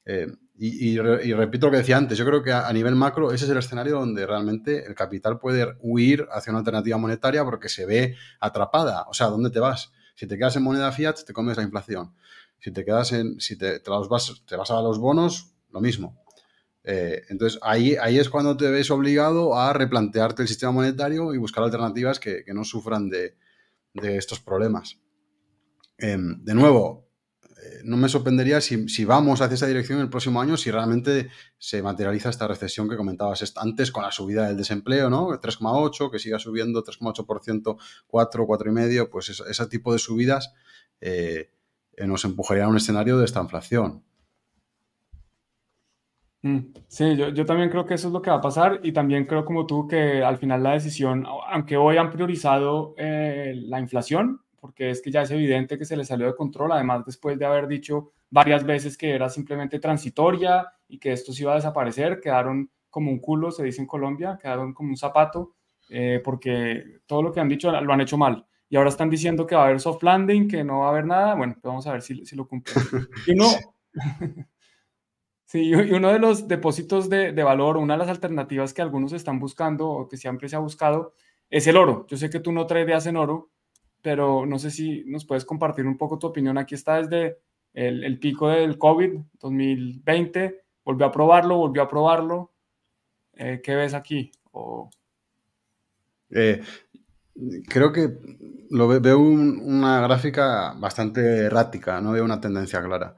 [0.06, 0.26] Eh,
[0.58, 3.58] y, repito lo que decía antes, yo creo que a, nivel macro ese es el
[3.58, 9.04] escenario donde realmente el capital puede huir hacia una alternativa monetaria porque se ve atrapada.
[9.08, 9.92] O sea, ¿dónde te vas?
[10.14, 12.14] Si te quedas en moneda fiat, te comes la inflación.
[12.58, 16.24] Si te quedas en, si te, vas, te vas a los bonos, lo mismo.
[16.84, 21.64] Eh, entonces, ahí es cuando te ves obligado a replantearte el sistema monetario y buscar
[21.64, 23.36] alternativas que, no sufran de,
[24.02, 24.98] estos problemas.
[25.98, 27.08] Em, de nuevo,
[27.42, 31.82] eh, no me sorprendería si, vamos hacia esa dirección el próximo año, si realmente se
[31.82, 35.28] materializa esta recesión que comentabas antes con la subida del desempleo, ¿no?
[35.28, 37.76] 3,8, que siga subiendo 3,8%,
[38.06, 40.52] 4, 4,5, pues ese tipo de subidas
[41.00, 41.50] eh,
[42.06, 44.04] nos empujaría a un escenario de esta inflación.
[46.42, 49.24] Mm, sí, yo, también creo que eso es lo que va a pasar y también
[49.26, 54.42] creo como tú que al final la decisión, aunque hoy han priorizado eh, la inflación,
[54.66, 57.46] porque es que ya es evidente que se le salió de control, además después de
[57.46, 62.18] haber dicho varias veces que era simplemente transitoria y que esto se iba a desaparecer,
[62.20, 65.54] quedaron como un culo, se dice en Colombia, quedaron como un zapato,
[65.88, 68.44] eh, porque todo lo que han dicho lo han hecho mal.
[68.68, 71.06] Y ahora están diciendo que va a haber soft landing, que no va a haber
[71.06, 71.36] nada.
[71.36, 72.84] Bueno, vamos a ver si, si lo cumplen.
[73.28, 73.46] Y no,
[75.44, 79.12] Sí, y uno de los depósitos de, de, valor, una de las alternativas que algunos
[79.12, 81.14] están buscando o que siempre se ha buscado
[81.50, 82.04] es el oro.
[82.08, 83.50] Yo sé que tú no tradeas en oro,
[84.06, 86.58] pero no sé si nos puedes compartir un poco tu opinión.
[86.58, 87.40] Aquí está desde
[87.74, 92.52] el, el pico del COVID 2020, volvió a probarlo, volvió a probarlo.
[93.32, 94.30] Eh, ¿Qué ves aquí?
[94.52, 94.88] O...
[96.30, 96.62] Eh,
[97.68, 98.16] creo que
[98.70, 103.16] lo veo una gráfica bastante errática, no veo una tendencia clara.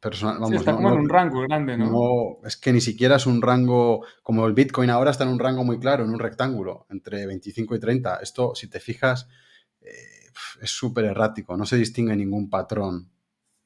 [0.00, 1.90] Personal, vamos, está como en un rango grande, ¿no?
[1.90, 2.48] ¿no?
[2.48, 5.62] Es que ni siquiera es un rango, como el Bitcoin ahora está en un rango
[5.62, 8.16] muy claro, en un rectángulo, entre 25 y 30.
[8.22, 9.28] Esto, si te fijas,
[9.80, 13.10] eh, es súper errático, no se distingue ningún patrón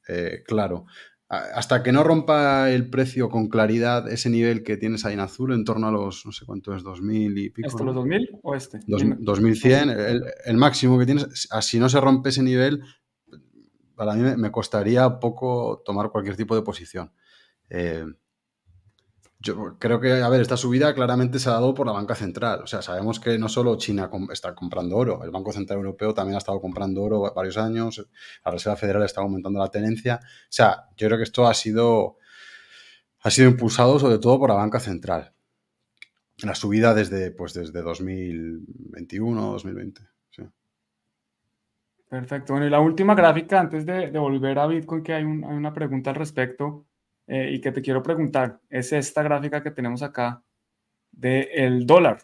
[0.09, 0.87] eh, claro
[1.29, 5.53] hasta que no rompa el precio con claridad ese nivel que tienes ahí en azul,
[5.53, 7.69] en torno a los, no sé cuánto es, 2000 y pico.
[7.69, 8.81] ¿Esto los 2000 o este?
[8.87, 9.91] 2100,
[10.45, 11.49] el, máximo que tienes.
[11.61, 12.83] Si no se rompe ese nivel,
[13.95, 17.13] para mí me, costaría poco tomar cualquier tipo de posición.
[17.71, 18.05] Eh,
[19.45, 22.63] yo creo que, a ver, esta subida claramente se ha dado por la banca central.
[22.63, 26.37] O sea, sabemos que no solo China está comprando oro, el Banco Central Europeo también
[26.37, 28.09] ha estado comprando oro varios años,
[28.43, 30.21] la Reserva Federal está aumentando la tenencia.
[30.23, 32.17] O sea, yo creo que esto ha sido,
[33.21, 35.35] ha sido impulsado sobre todo por la banca central.
[36.43, 40.01] La subida desde, pues, desde 2021, 2020.
[42.09, 42.53] Perfecto.
[42.53, 46.17] Bueno, y la última gráfica, antes de, volver a Bitcoin, que hay una pregunta al
[46.17, 46.87] respecto.
[47.27, 50.43] Eh, y que te quiero preguntar es esta gráfica que tenemos acá
[51.11, 52.19] del el dólar.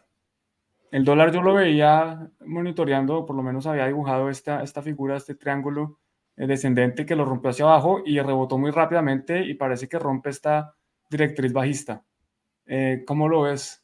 [0.91, 5.37] El dólar yo lo veía monitoreando, por lo menos había dibujado esta, esta figura, este
[5.37, 6.01] triángulo
[6.37, 10.31] eh, descendente que lo rompió hacia abajo y rebotó muy rápidamente y parece que rompe
[10.31, 10.75] esta
[11.09, 12.05] directriz bajista.
[12.67, 13.83] Eh, ¿Cómo lo ves?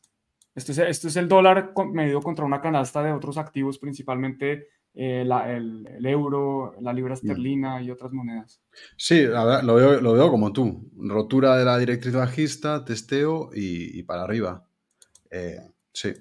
[0.54, 4.68] Esto es, esto es el dólar medido contra una canasta de otros activos, principalmente
[4.98, 8.62] eh, el, euro, la libra esterlina y otras monedas.
[8.96, 10.90] Sí, lo, veo, lo veo como tú.
[10.96, 14.66] Rotura de la directriz bajista, testeo y, para arriba.
[15.30, 15.60] Eh,
[15.92, 16.14] sí,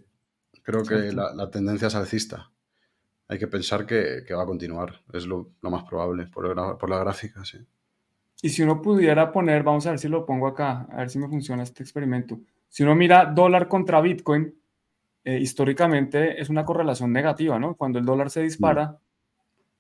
[0.62, 2.52] creo que la, tendencia es alcista.
[3.30, 5.02] Hay que pensar que, va a continuar.
[5.14, 7.60] Es lo, más probable por, por, la gráfica, sí.
[8.42, 11.18] Y si uno pudiera poner, vamos a ver si lo pongo acá, a ver si
[11.18, 12.42] me funciona este experimento.
[12.68, 14.54] Si uno mira dólar contra Bitcoin,
[15.26, 17.76] eh, históricamente es una correlación negativa, ¿no?
[17.76, 19.00] Cuando el dólar se dispara,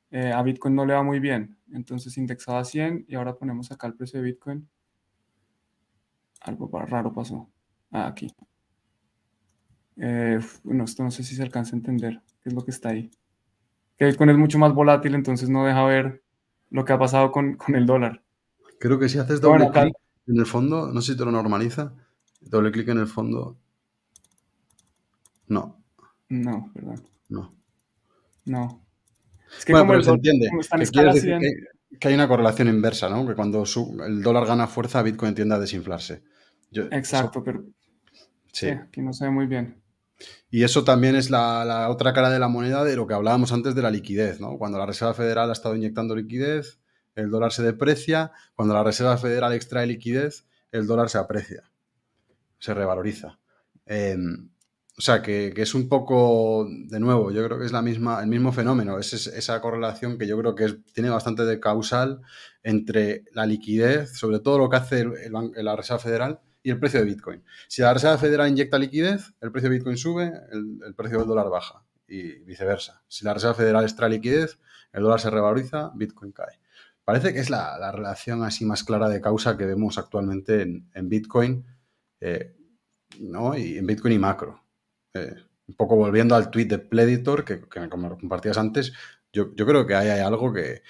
[0.09, 1.55] eh, a Bitcoin no le va muy bien.
[1.71, 4.67] Entonces indexaba 100 y ahora ponemos acá el precio de Bitcoin.
[6.41, 7.47] Algo raro pasó.
[7.91, 8.27] Ah, aquí.
[9.97, 12.89] Eh, bueno, esto no sé si se alcanza a entender qué es lo que está
[12.89, 13.11] ahí.
[13.97, 16.23] Que Bitcoin es mucho más volátil, entonces no deja ver
[16.71, 18.23] lo que ha pasado con, el dólar.
[18.79, 21.93] Creo que si haces doble clic en el fondo, no sé si te lo normaliza,
[22.41, 23.59] doble clic en el fondo
[25.47, 25.83] no.
[26.29, 27.07] No, perdón.
[27.29, 27.55] No.
[28.45, 28.85] No.
[29.57, 30.49] Es que bueno, pero se entiende.
[31.99, 33.25] Que, hay una correlación inversa, ¿no?
[33.27, 33.63] Que cuando
[34.05, 36.23] el dólar gana fuerza, Bitcoin tiende a desinflarse.
[36.91, 37.63] Exacto, pero.
[38.51, 38.69] Sí.
[38.69, 39.81] Aquí no se ve muy bien.
[40.49, 43.75] Y eso también es la, otra cara de la moneda de lo que hablábamos antes
[43.75, 44.57] de la liquidez, ¿no?
[44.57, 46.79] Cuando la Reserva Federal ha estado inyectando liquidez,
[47.15, 48.31] el dólar se deprecia.
[48.55, 51.71] Cuando la Reserva Federal extrae liquidez, el dólar se aprecia,
[52.59, 53.39] se revaloriza.
[53.85, 54.17] Eh,
[54.97, 58.27] o sea, que, es un poco, de nuevo, yo creo que es la misma, el
[58.27, 62.21] mismo fenómeno, es, esa correlación que yo creo que tiene bastante de causal
[62.63, 67.05] entre la liquidez, sobre todo lo que hace la Reserva Federal, y el precio de
[67.05, 67.43] Bitcoin.
[67.67, 71.49] Si la Reserva Federal inyecta liquidez, el precio de Bitcoin sube, el, precio del dólar
[71.49, 73.03] baja, y viceversa.
[73.07, 74.59] Si la Reserva Federal extrae liquidez,
[74.93, 76.59] el dólar se revaloriza, Bitcoin cae.
[77.03, 81.65] Parece que es la, relación así más clara de causa que vemos actualmente en, Bitcoin,
[82.21, 82.55] eh,
[83.19, 83.55] ¿no?
[83.55, 84.64] Y en Bitcoin y macro.
[85.15, 85.33] Eh,
[85.67, 87.59] un poco volviendo al tweet de Pleditor, que,
[87.89, 88.93] como lo compartías antes,
[89.33, 90.83] yo, creo que ahí hay algo que,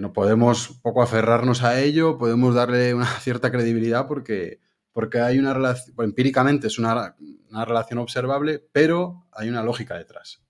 [0.00, 4.60] no podemos poco aferrarnos a ello, podemos darle una cierta credibilidad porque,
[4.92, 7.14] porque hay una relación, empíricamente es una,
[7.50, 10.42] relación observable, pero hay una lógica detrás.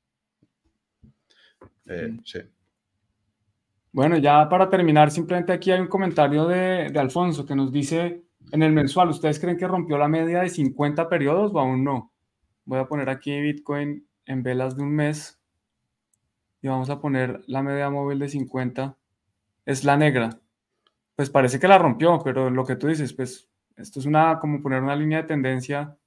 [1.87, 2.41] Eh, sí.
[3.91, 8.23] Bueno, ya para terminar, simplemente aquí hay un comentario de, de Alfonso que nos dice
[8.53, 12.10] en el mensual, ¿ustedes creen que rompió la media de 50 periodos o aún no?
[12.71, 15.41] Voy a poner aquí Bitcoin en velas de un mes
[16.63, 18.97] y vamos a poner la media móvil de 50.
[19.67, 20.39] Es la negra.
[21.17, 24.63] Pues parece que la rompió, pero lo que tú dices, pues esto es una como
[24.63, 25.99] poner una línea de tendencia.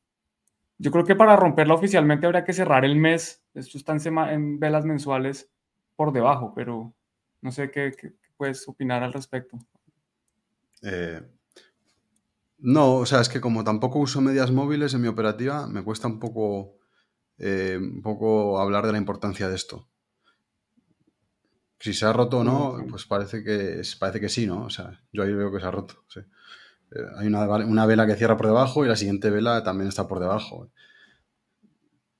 [0.77, 3.43] Yo creo que para romperla oficialmente habría que cerrar el mes.
[3.53, 3.97] Esto está
[4.31, 5.51] en, velas mensuales
[5.97, 6.93] por debajo, pero
[7.41, 7.93] no sé qué,
[8.37, 9.59] puedes opinar al respecto.
[10.81, 11.21] Eh,
[12.63, 16.07] no, o sea, es que como tampoco uso medias móviles en mi operativa, me cuesta
[16.07, 16.77] un poco,
[17.37, 19.89] eh, un poco hablar de la importancia de esto.
[21.77, 24.63] Si se ha roto o no, pues parece que, parece que sí, ¿no?
[24.63, 26.21] O sea, yo ahí veo que se ha roto, sí.
[26.21, 30.07] Eh, hay una, una, vela que cierra por debajo y la siguiente vela también está
[30.07, 30.71] por debajo.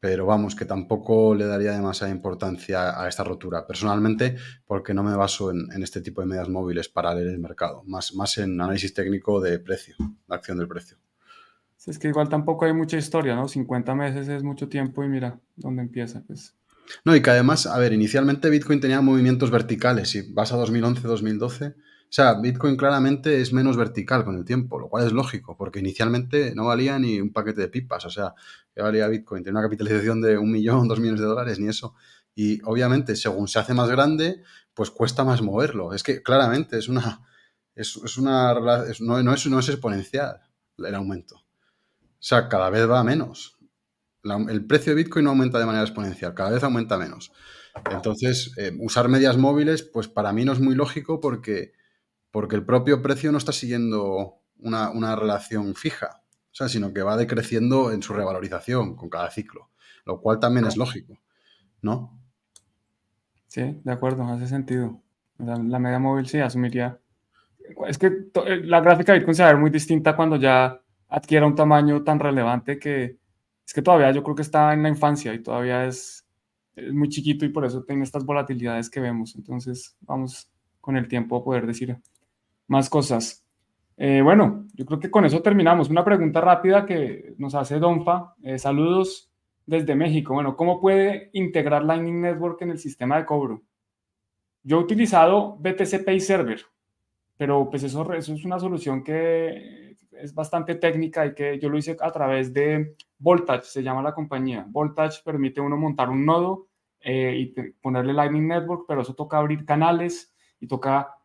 [0.04, 3.66] Pero vamos, que tampoco le daría demasiada importancia a esta rotura.
[3.66, 4.36] Personalmente,
[4.68, 7.84] porque no me baso en, en este tipo de medias móviles para leer el mercado,
[7.86, 9.96] más, más en análisis técnico de precio,
[10.28, 10.98] la acción del precio.
[11.88, 13.48] Es que igual tampoco hay mucha historia, ¿no?
[13.48, 16.54] 50 meses es mucho tiempo y mira dónde empieza, pues.
[17.06, 20.10] No, y que además, a ver, inicialmente Bitcoin tenía movimientos verticales.
[20.10, 21.76] Si vas a 2011-2012,
[22.14, 25.80] o sea, Bitcoin claramente es menos vertical con el tiempo, lo cual es lógico, porque
[25.80, 28.06] inicialmente no valía ni un paquete de pipas.
[28.06, 28.36] O sea,
[28.76, 29.42] que valía Bitcoin?
[29.42, 31.96] Tiene una capitalización de un millón, dos millones de dólares, ni eso.
[32.36, 34.44] Y obviamente, según se hace más grande,
[34.76, 35.94] pues cuesta más moverlo.
[35.94, 37.22] Es que claramente es una.
[37.76, 38.54] Es, una.
[39.00, 40.42] no, no, es, no es exponencial
[40.78, 41.38] el aumento.
[41.38, 41.46] O
[42.20, 43.58] sea, cada vez va menos
[44.50, 47.32] el precio de Bitcoin no aumenta de manera exponencial, cada vez aumenta menos.
[47.92, 51.74] Entonces, eh, usar medias móviles, pues para mí no es muy lógico porque,
[52.34, 57.16] porque el propio precio no está siguiendo una, relación fija, o sea, sino que va
[57.16, 59.70] decreciendo en su revalorización con cada ciclo,
[60.04, 61.16] lo cual también es lógico,
[61.84, 62.20] ¿no?
[63.46, 65.00] Sí, de acuerdo, hace sentido.
[65.38, 67.00] La, media móvil sí asumiría.
[67.86, 70.82] Es que eh, la gráfica de Bitcoin se va a ver muy distinta cuando ya
[71.10, 73.20] adquiera un tamaño tan relevante que,
[73.64, 76.26] es que todavía yo creo que está en la infancia y todavía es,
[76.92, 79.36] muy chiquito y por eso tiene estas volatilidades que vemos.
[79.36, 80.50] Entonces vamos
[80.82, 81.96] con el tiempo a poder decir
[82.68, 83.46] más cosas.
[83.98, 85.90] Eh, bueno, yo creo que con eso terminamos.
[85.90, 88.36] Una pregunta rápida que nos hace Donfa.
[88.44, 89.32] Eh, saludos
[89.66, 90.34] desde México.
[90.34, 93.62] Bueno, ¿cómo puede integrar Lightning Network en el sistema de cobro?
[94.64, 96.62] Yo he utilizado BTC Pay Server,
[97.38, 101.78] pero pues eso, eso es una solución que es bastante técnica y que yo lo
[101.78, 104.66] hice a través de Voltage, se llama la compañía.
[104.70, 106.68] Voltage permite uno montar un nodo
[107.02, 111.16] eh, y ponerle Lightning Network, pero eso toca abrir canales y toca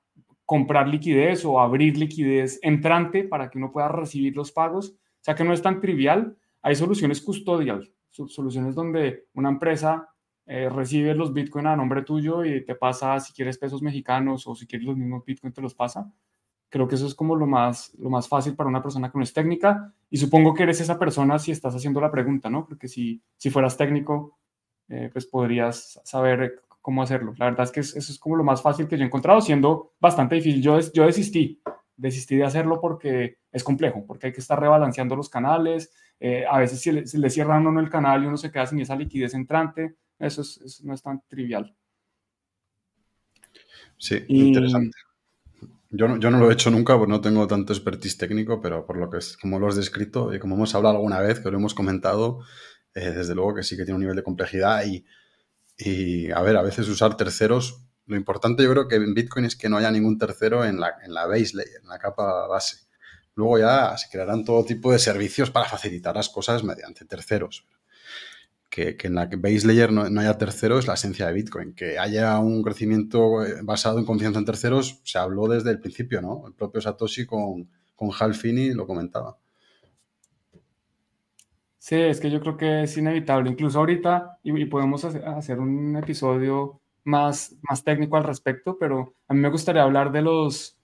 [0.48, 4.92] comprar liquidez o abrir liquidez entrante para que uno pueda recibir los pagos.
[4.92, 6.38] O sea que no es tan trivial.
[6.62, 10.08] Hay soluciones custodial, soluciones donde una empresa
[10.46, 14.54] eh, recibe los Bitcoin a nombre tuyo y te pasa si quieres pesos mexicanos o
[14.54, 16.10] si quieres los mismos Bitcoin te los pasa.
[16.70, 19.24] Creo que eso es como lo más, lo más fácil para una persona que no
[19.24, 22.64] es técnica y supongo que eres esa persona si estás haciendo la pregunta, ¿no?
[22.64, 24.38] Porque si, si fueras técnico,
[24.88, 27.34] eh, pues podrías saber cómo hacerlo.
[27.36, 29.92] La verdad es que eso es como lo más fácil que yo he encontrado, siendo
[30.00, 30.62] bastante difícil.
[30.62, 31.60] Yo, yo desistí,
[31.94, 35.92] desistí de hacerlo porque es complejo, porque hay que estar rebalanceando los canales.
[36.18, 38.64] Eh, a veces si le, si le, cierran uno el canal y uno se queda
[38.64, 41.76] sin esa liquidez entrante, eso, es, no es tan trivial.
[43.98, 44.96] Sí, interesante.
[45.90, 48.86] Yo no, yo no lo he hecho nunca, pues no tengo tanto expertise técnico, pero
[48.86, 51.50] por lo que es, como lo has descrito y como hemos hablado alguna vez, que
[51.50, 52.40] lo hemos comentado,
[52.94, 55.04] eh, desde luego que sí que tiene un nivel de complejidad y,
[55.78, 59.56] y, a ver, a veces usar terceros, lo importante yo creo que en Bitcoin es
[59.56, 62.88] que no haya ningún tercero en la, en la base layer, en la capa base.
[63.34, 67.66] Luego ya se crearán todo tipo de servicios para facilitar las cosas mediante terceros
[68.68, 71.74] que, en la base layer no, no, haya terceros la esencia de Bitcoin.
[71.74, 76.20] Que haya un crecimiento eh, basado en confianza en terceros se habló desde el principio,
[76.22, 76.44] ¿no?
[76.46, 79.38] El propio Satoshi con, con Hal Finney lo comentaba.
[81.78, 83.50] Sí, es que yo creo que es inevitable.
[83.50, 89.40] Incluso ahorita, y, podemos hacer un episodio más, más técnico al respecto, pero a mí
[89.40, 90.78] me gustaría hablar de los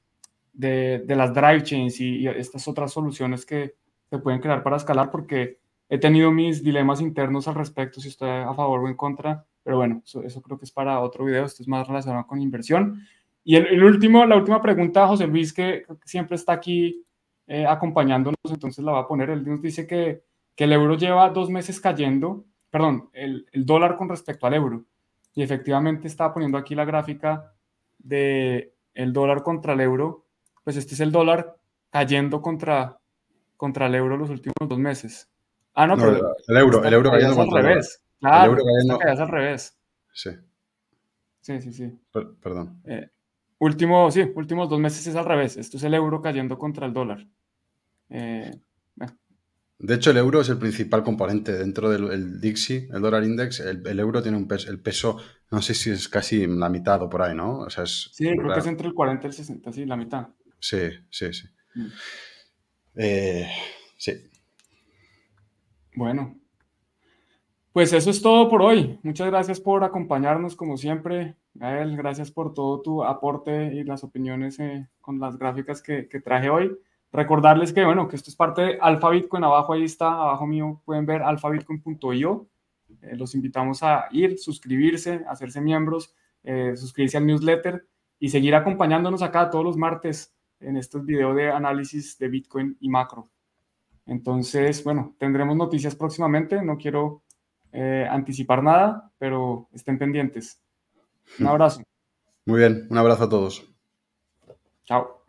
[0.55, 3.75] de, de las drive chains y, estas otras soluciones que
[4.09, 8.31] se pueden crear para escalar, porque he tenido mis dilemas internos al respecto, si estoy
[8.31, 11.63] a favor o en contra, pero bueno, eso, creo que es para otro video, esto
[11.63, 13.03] es más relacionado con inversión.
[13.43, 17.05] Y el, último, la última pregunta, José Luis, que, siempre está aquí
[17.47, 20.23] eh, acompañándonos, entonces la va a poner, él nos dice que,
[20.55, 24.85] que el euro lleva dos meses cayendo, perdón, el, el, dólar con respecto al euro,
[25.35, 27.53] y efectivamente está poniendo aquí la gráfica
[27.99, 30.27] de el dólar contra el euro,
[30.63, 31.57] pues este es el dólar
[31.91, 32.99] cayendo contra,
[33.57, 35.31] contra el euro los últimos dos meses.
[35.75, 36.35] Ah, no, pero.
[36.47, 38.03] El euro, el euro cayendo al revés.
[38.21, 39.23] Claro, el euro cayendo...
[39.23, 39.79] al revés.
[40.13, 40.31] Sí.
[41.41, 41.99] Sí, sí, sí.
[42.41, 42.81] perdón.
[42.85, 43.11] Eh,
[43.59, 45.57] último, sí, últimos dos meses es al revés.
[45.57, 47.27] Esto es el euro cayendo contra el dólar.
[48.09, 48.51] Eh,
[49.87, 53.61] de hecho, el euro es el principal componente dentro del Dixie, el dólar index.
[53.61, 55.19] El, euro tiene un peso, el peso,
[55.51, 57.59] no sé si es casi la mitad o por ahí, ¿no?
[57.59, 59.97] O sea, es, sí, creo que es entre el 40 y el 60, sí, la
[59.97, 60.29] mitad.
[60.59, 61.47] Sí, sí, sí.
[61.75, 61.87] Mm.
[62.97, 63.51] Eh,
[63.97, 64.31] sí.
[65.95, 66.37] Bueno,
[67.75, 69.01] pues eso es todo por hoy.
[69.03, 71.35] Muchas gracias por acompañarnos como siempre.
[71.55, 76.51] Gael, gracias por todo tu aporte y las opiniones eh, con las gráficas que, traje
[76.51, 76.79] hoy.
[77.15, 80.83] Recordarles que, bueno, que esto es parte de Alpha Bitcoin, abajo ahí está, abajo mío
[80.85, 82.49] pueden ver alphabitcoin.io.
[83.03, 86.13] Eh, los invitamos a ir, suscribirse, hacerse miembros,
[86.43, 87.87] eh, suscribirse al newsletter
[88.19, 92.89] y seguir acompañándonos acá todos los martes en estos videos de análisis de Bitcoin y
[92.89, 93.29] macro.
[94.07, 97.23] Entonces, bueno, tendremos noticias próximamente, no quiero
[97.71, 100.61] eh, anticipar nada, pero estén pendientes.
[101.39, 101.49] Un mm.
[101.49, 101.83] abrazo.
[102.45, 103.65] Muy bien, un abrazo a todos.
[104.85, 105.24] Chao.